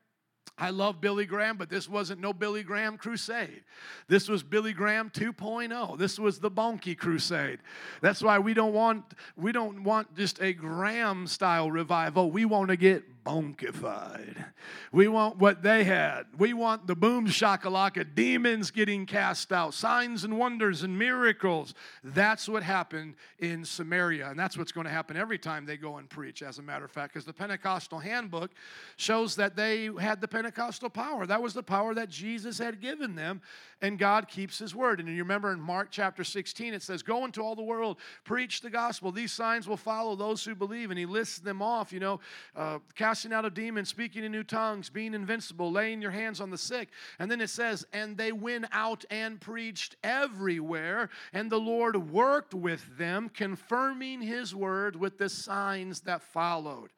[0.58, 3.64] I love Billy Graham, but this wasn't no Billy Graham crusade.
[4.06, 5.98] This was Billy Graham 2.0.
[5.98, 7.60] This was the Bonky crusade.
[8.02, 9.02] That's why we don't want
[9.36, 12.30] we don't want just a Graham style revival.
[12.30, 14.44] We want to get bonkified.
[14.92, 16.24] We want what they had.
[16.36, 21.74] We want the boom shakalaka, demons getting cast out, signs and wonders and miracles.
[22.02, 24.30] That's what happened in Samaria.
[24.30, 26.84] And that's what's going to happen every time they go and preach, as a matter
[26.84, 28.50] of fact, because the Pentecostal handbook
[28.96, 31.24] shows that they had the Pentecostal power.
[31.24, 33.42] That was the power that Jesus had given them,
[33.80, 34.98] and God keeps his word.
[34.98, 38.60] And you remember in Mark chapter 16, it says, Go into all the world, preach
[38.60, 39.12] the gospel.
[39.12, 40.90] These signs will follow those who believe.
[40.90, 42.20] And he lists them off, you know,
[42.56, 42.78] uh,
[43.20, 46.56] casting out of demons, speaking in new tongues, being invincible, laying your hands on the
[46.56, 46.88] sick.
[47.18, 52.54] And then it says, and they went out and preached everywhere, and the Lord worked
[52.54, 56.88] with them, confirming his word with the signs that followed.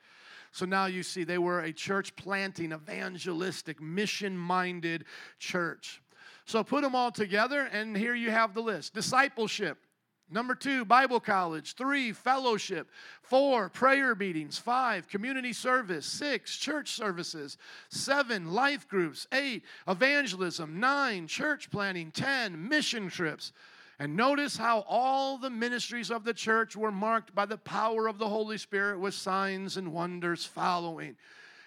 [0.52, 5.06] So now you see they were a church planting, evangelistic, mission minded
[5.40, 6.00] church.
[6.44, 9.76] So put them all together, and here you have the list discipleship
[10.32, 11.74] Number two, Bible college.
[11.74, 12.90] Three, fellowship.
[13.22, 14.58] Four, prayer meetings.
[14.58, 16.06] Five, community service.
[16.06, 17.58] Six, church services.
[17.90, 19.26] Seven, life groups.
[19.32, 20.80] Eight, evangelism.
[20.80, 22.10] Nine, church planting.
[22.10, 23.52] Ten, mission trips.
[23.98, 28.18] And notice how all the ministries of the church were marked by the power of
[28.18, 31.14] the Holy Spirit with signs and wonders following.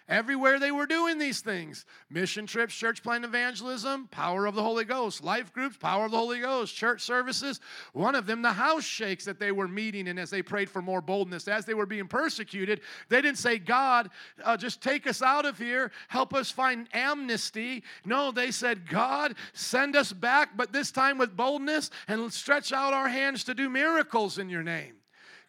[0.07, 4.85] Everywhere they were doing these things mission trips, church plan evangelism, power of the Holy
[4.85, 7.59] Ghost, life groups, power of the Holy Ghost, church services.
[7.93, 10.83] One of them, the house shakes that they were meeting in as they prayed for
[10.83, 11.47] more boldness.
[11.47, 14.11] As they were being persecuted, they didn't say, God,
[14.43, 17.83] uh, just take us out of here, help us find amnesty.
[18.05, 22.93] No, they said, God, send us back, but this time with boldness and stretch out
[22.93, 24.93] our hands to do miracles in your name.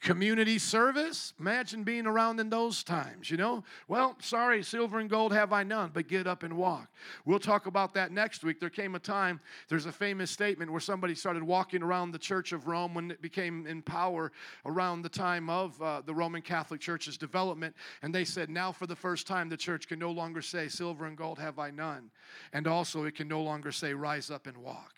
[0.00, 3.64] Community service, imagine being around in those times, you know?
[3.88, 6.88] Well, sorry, silver and gold have I none, but get up and walk.
[7.24, 8.60] We'll talk about that next week.
[8.60, 12.52] There came a time, there's a famous statement where somebody started walking around the Church
[12.52, 14.32] of Rome when it became in power
[14.64, 17.74] around the time of uh, the Roman Catholic Church's development.
[18.02, 21.06] And they said, now for the first time, the church can no longer say, silver
[21.06, 22.10] and gold have I none.
[22.52, 24.94] And also, it can no longer say, rise up and walk.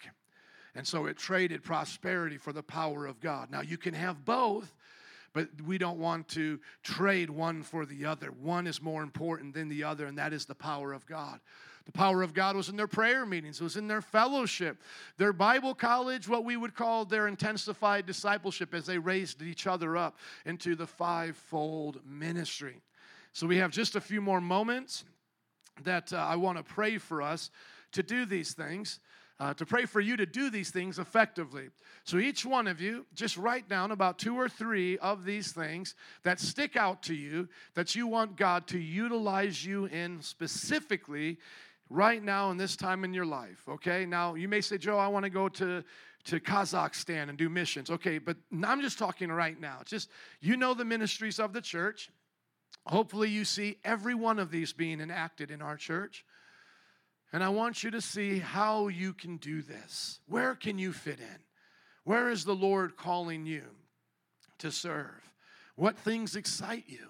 [0.74, 3.50] And so it traded prosperity for the power of God.
[3.50, 4.74] Now, you can have both,
[5.32, 8.28] but we don't want to trade one for the other.
[8.30, 11.40] One is more important than the other, and that is the power of God.
[11.86, 14.76] The power of God was in their prayer meetings, it was in their fellowship,
[15.16, 19.96] their Bible college, what we would call their intensified discipleship as they raised each other
[19.96, 22.82] up into the fivefold ministry.
[23.32, 25.04] So we have just a few more moments
[25.84, 27.50] that uh, I want to pray for us
[27.92, 29.00] to do these things
[29.40, 31.68] uh, to pray for you to do these things effectively.
[32.04, 35.94] So each one of you, just write down about two or three of these things
[36.24, 41.38] that stick out to you that you want God to utilize you in specifically
[41.88, 43.62] right now in this time in your life.
[43.68, 45.84] Okay, now you may say, Joe, I want to go to
[46.24, 47.90] to Kazakhstan and do missions.
[47.90, 49.80] Okay, but I'm just talking right now.
[49.86, 50.10] just
[50.40, 52.10] you know the ministries of the church.
[52.86, 56.24] Hopefully, you see every one of these being enacted in our church.
[57.32, 60.20] And I want you to see how you can do this.
[60.26, 61.38] Where can you fit in?
[62.04, 63.64] Where is the Lord calling you
[64.58, 65.32] to serve?
[65.76, 67.06] What things excite you?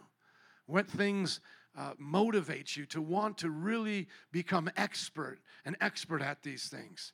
[0.67, 1.41] What things
[1.77, 7.13] uh, motivate you to want to really become expert, an expert at these things?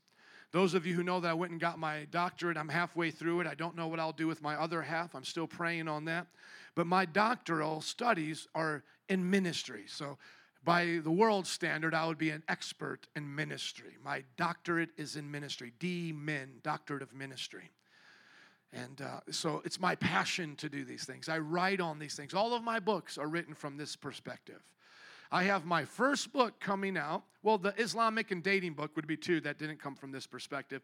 [0.50, 3.40] Those of you who know that I went and got my doctorate, I'm halfway through
[3.40, 3.46] it.
[3.46, 5.14] I don't know what I'll do with my other half.
[5.14, 6.28] I'm still praying on that.
[6.74, 9.84] But my doctoral studies are in ministry.
[9.88, 10.16] So
[10.65, 13.97] by the world standard, I would be an expert in ministry.
[14.03, 17.71] My doctorate is in ministry, D Min, Doctorate of Ministry.
[18.73, 21.29] And uh, so it's my passion to do these things.
[21.29, 22.35] I write on these things.
[22.35, 24.62] All of my books are written from this perspective.
[25.31, 27.23] I have my first book coming out.
[27.43, 30.83] Well, the Islamic and dating book would be two that didn't come from this perspective.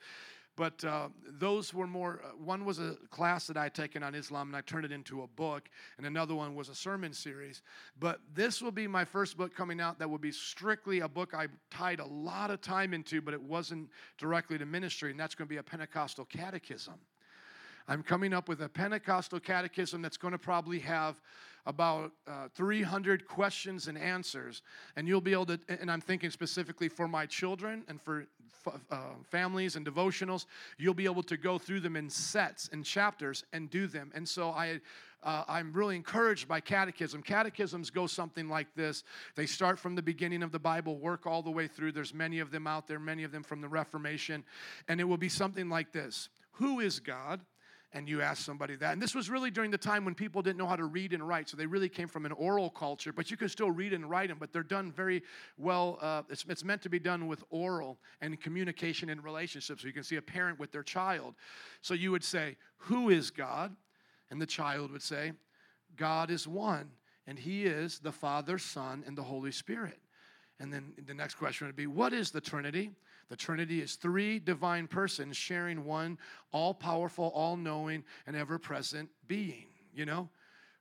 [0.57, 4.15] But uh, those were more, uh, one was a class that I had taken on
[4.15, 7.63] Islam and I turned it into a book, and another one was a sermon series.
[7.99, 11.33] But this will be my first book coming out that will be strictly a book
[11.35, 13.89] I tied a lot of time into, but it wasn't
[14.19, 16.95] directly to ministry, and that's going to be a Pentecostal catechism.
[17.89, 21.21] I'm coming up with a Pentecostal catechism that's going to probably have
[21.67, 24.63] about uh, 300 questions and answers.
[24.97, 28.27] And you'll be able to, and I'm thinking specifically for my children and for
[28.91, 28.99] uh,
[29.31, 30.47] families and devotionals,
[30.79, 34.11] you'll be able to go through them in sets and chapters and do them.
[34.15, 34.81] And so I,
[35.23, 37.23] uh, I'm really encouraged by catechism.
[37.23, 39.05] Catechisms go something like this
[39.37, 41.93] they start from the beginning of the Bible, work all the way through.
[41.93, 44.45] There's many of them out there, many of them from the Reformation.
[44.89, 47.41] And it will be something like this Who is God?
[47.93, 48.93] And you ask somebody that.
[48.93, 51.27] And this was really during the time when people didn't know how to read and
[51.27, 54.09] write, so they really came from an oral culture, but you can still read and
[54.09, 55.23] write them, but they're done very
[55.59, 55.99] well.
[56.01, 59.93] Uh, it's, it's meant to be done with oral and communication and relationships, so you
[59.93, 61.35] can see a parent with their child.
[61.83, 63.75] So you would say, Who is God?
[64.31, 65.33] And the child would say,
[65.97, 66.91] God is one,
[67.27, 69.99] and He is the Father, Son, and the Holy Spirit.
[70.61, 72.93] And then the next question would be, What is the Trinity?
[73.31, 76.19] The Trinity is three divine persons sharing one
[76.53, 79.69] all powerful, all knowing, and ever present being.
[79.95, 80.29] You know?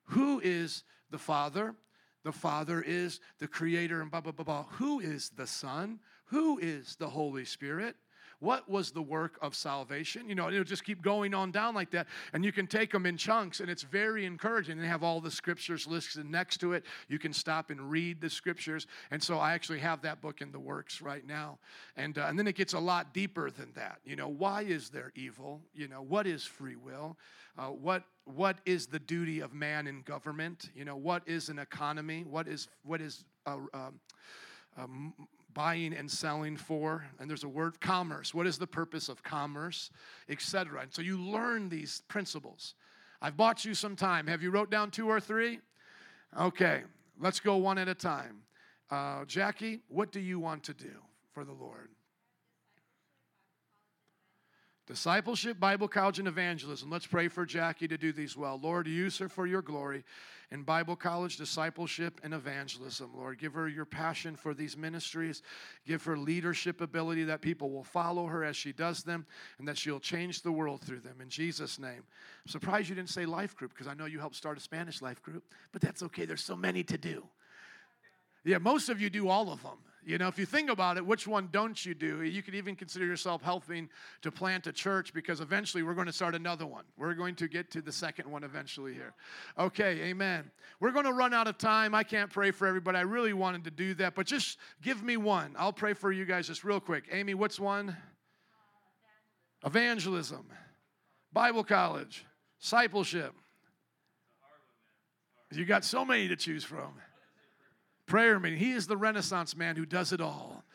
[0.06, 1.76] Who is the Father?
[2.24, 4.64] The Father is the Creator and blah, blah, blah, blah.
[4.72, 6.00] Who is the Son?
[6.26, 7.96] Who is the Holy Spirit?
[8.40, 10.30] What was the work of salvation?
[10.30, 12.08] You know, it'll just keep going on down like that.
[12.32, 14.80] And you can take them in chunks, and it's very encouraging.
[14.80, 16.86] They have all the scriptures listed next to it.
[17.10, 18.88] You can stop and read the scriptures.
[19.12, 21.60] And so I actually have that book in the works right now.
[21.98, 24.00] And, uh, and then it gets a lot deeper than that.
[24.06, 25.62] You know, why is there evil?
[25.74, 27.18] You know, what is free will?
[27.58, 30.70] Uh, what what is the duty of man in government?
[30.76, 32.24] You know, what is an economy?
[32.30, 34.00] What is what is a, um,
[34.78, 35.14] um,
[35.54, 38.34] buying and selling for and there's a word commerce.
[38.34, 39.90] What is the purpose of commerce
[40.28, 42.76] etc and so you learn these principles.
[43.22, 44.28] I've bought you some time.
[44.28, 45.60] Have you wrote down two or three?
[46.40, 46.84] Okay
[47.20, 48.44] let's go one at a time.
[48.90, 50.92] Uh, jackie what do you want to do
[51.34, 51.90] for the lord
[54.90, 56.90] Discipleship, Bible college, and evangelism.
[56.90, 58.60] Let's pray for Jackie to do these well.
[58.60, 60.04] Lord, use her for your glory
[60.50, 63.12] in Bible college, discipleship, and evangelism.
[63.16, 65.44] Lord, give her your passion for these ministries.
[65.86, 69.28] Give her leadership ability that people will follow her as she does them
[69.60, 71.22] and that she'll change the world through them.
[71.22, 72.02] In Jesus' name.
[72.44, 75.04] I'm surprised you didn't say life group because I know you helped start a Spanish
[75.04, 76.26] life group, but that's okay.
[76.26, 77.28] There's so many to do.
[78.44, 79.78] Yeah, most of you do all of them.
[80.06, 82.24] You know, if you think about it, which one don't you do?
[82.24, 83.90] You could even consider yourself helping
[84.22, 86.86] to plant a church because eventually we're going to start another one.
[86.98, 89.14] We're going to get to the second one eventually here.
[89.60, 90.50] Okay, amen.
[90.80, 91.94] We're going to run out of time.
[91.94, 92.98] I can't pray for everybody.
[92.98, 95.54] I really wanted to do that, but just give me one.
[95.60, 97.04] I'll pray for you guys just real quick.
[97.12, 97.96] Amy, what's one?
[99.66, 100.48] Evangelism,
[101.34, 102.26] Bible college,
[102.62, 103.34] discipleship.
[105.52, 106.94] You got so many to choose from
[108.10, 108.60] prayer meeting.
[108.60, 110.66] He is the Renaissance man who does it all.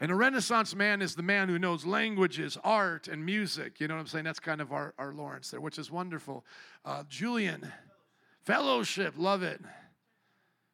[0.00, 3.80] And a Renaissance man is the man who knows languages, art, and music.
[3.80, 4.24] You know what I'm saying?
[4.24, 6.44] That's kind of our, our Lawrence there, which is wonderful.
[6.84, 7.70] Uh, Julian,
[8.44, 9.60] fellowship, love it.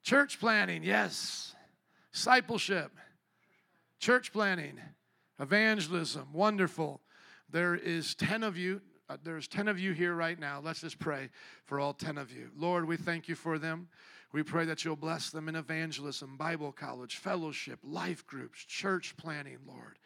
[0.03, 1.55] Church planning, yes.
[2.13, 2.91] Discipleship,
[3.99, 4.79] church planting,
[5.41, 7.01] evangelism, wonderful.
[7.49, 8.83] There is 10 of you.
[9.09, 10.61] Uh, there's 10 of you here right now.
[10.63, 11.31] Let's just pray
[11.65, 12.51] for all 10 of you.
[12.57, 13.89] Lord, we thank you for them.
[14.33, 19.59] We pray that you'll bless them in evangelism, Bible college, fellowship, life groups, church planting,
[19.66, 19.99] Lord.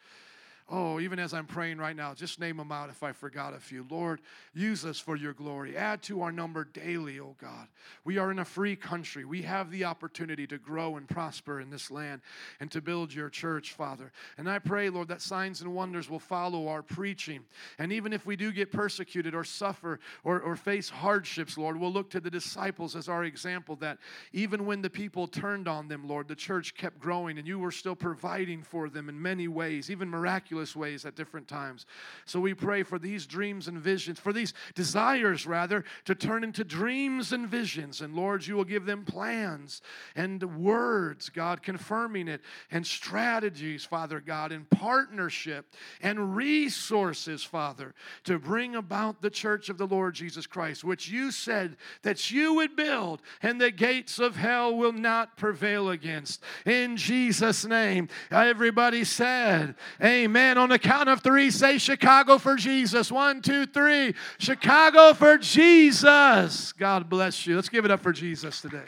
[0.69, 3.59] Oh, even as I'm praying right now, just name them out if I forgot a
[3.59, 3.85] few.
[3.89, 4.19] Lord,
[4.53, 5.77] use us for your glory.
[5.77, 7.69] Add to our number daily, oh God.
[8.03, 9.23] We are in a free country.
[9.23, 12.19] We have the opportunity to grow and prosper in this land
[12.59, 14.11] and to build your church, Father.
[14.37, 17.45] And I pray, Lord, that signs and wonders will follow our preaching.
[17.79, 21.93] And even if we do get persecuted or suffer or, or face hardships, Lord, we'll
[21.93, 23.99] look to the disciples as our example that
[24.33, 27.71] even when the people turned on them, Lord, the church kept growing and you were
[27.71, 31.85] still providing for them in many ways, even miraculous ways at different times.
[32.25, 36.63] So we pray for these dreams and visions, for these desires, rather, to turn into
[36.63, 38.01] dreams and visions.
[38.01, 39.81] And Lord, you will give them plans
[40.15, 42.41] and words, God, confirming it,
[42.71, 45.65] and strategies, Father God, in partnership
[46.01, 47.93] and resources, Father,
[48.23, 52.55] to bring about the church of the Lord Jesus Christ, which you said that you
[52.55, 56.41] would build, and the gates of hell will not prevail against.
[56.65, 60.46] In Jesus' name, everybody said, Amen.
[60.47, 60.57] Amen.
[60.57, 63.11] On the count of three, say Chicago for Jesus.
[63.11, 64.15] One, two, three.
[64.39, 66.71] Chicago for Jesus.
[66.71, 67.57] God bless you.
[67.57, 68.85] Let's give it up for Jesus today.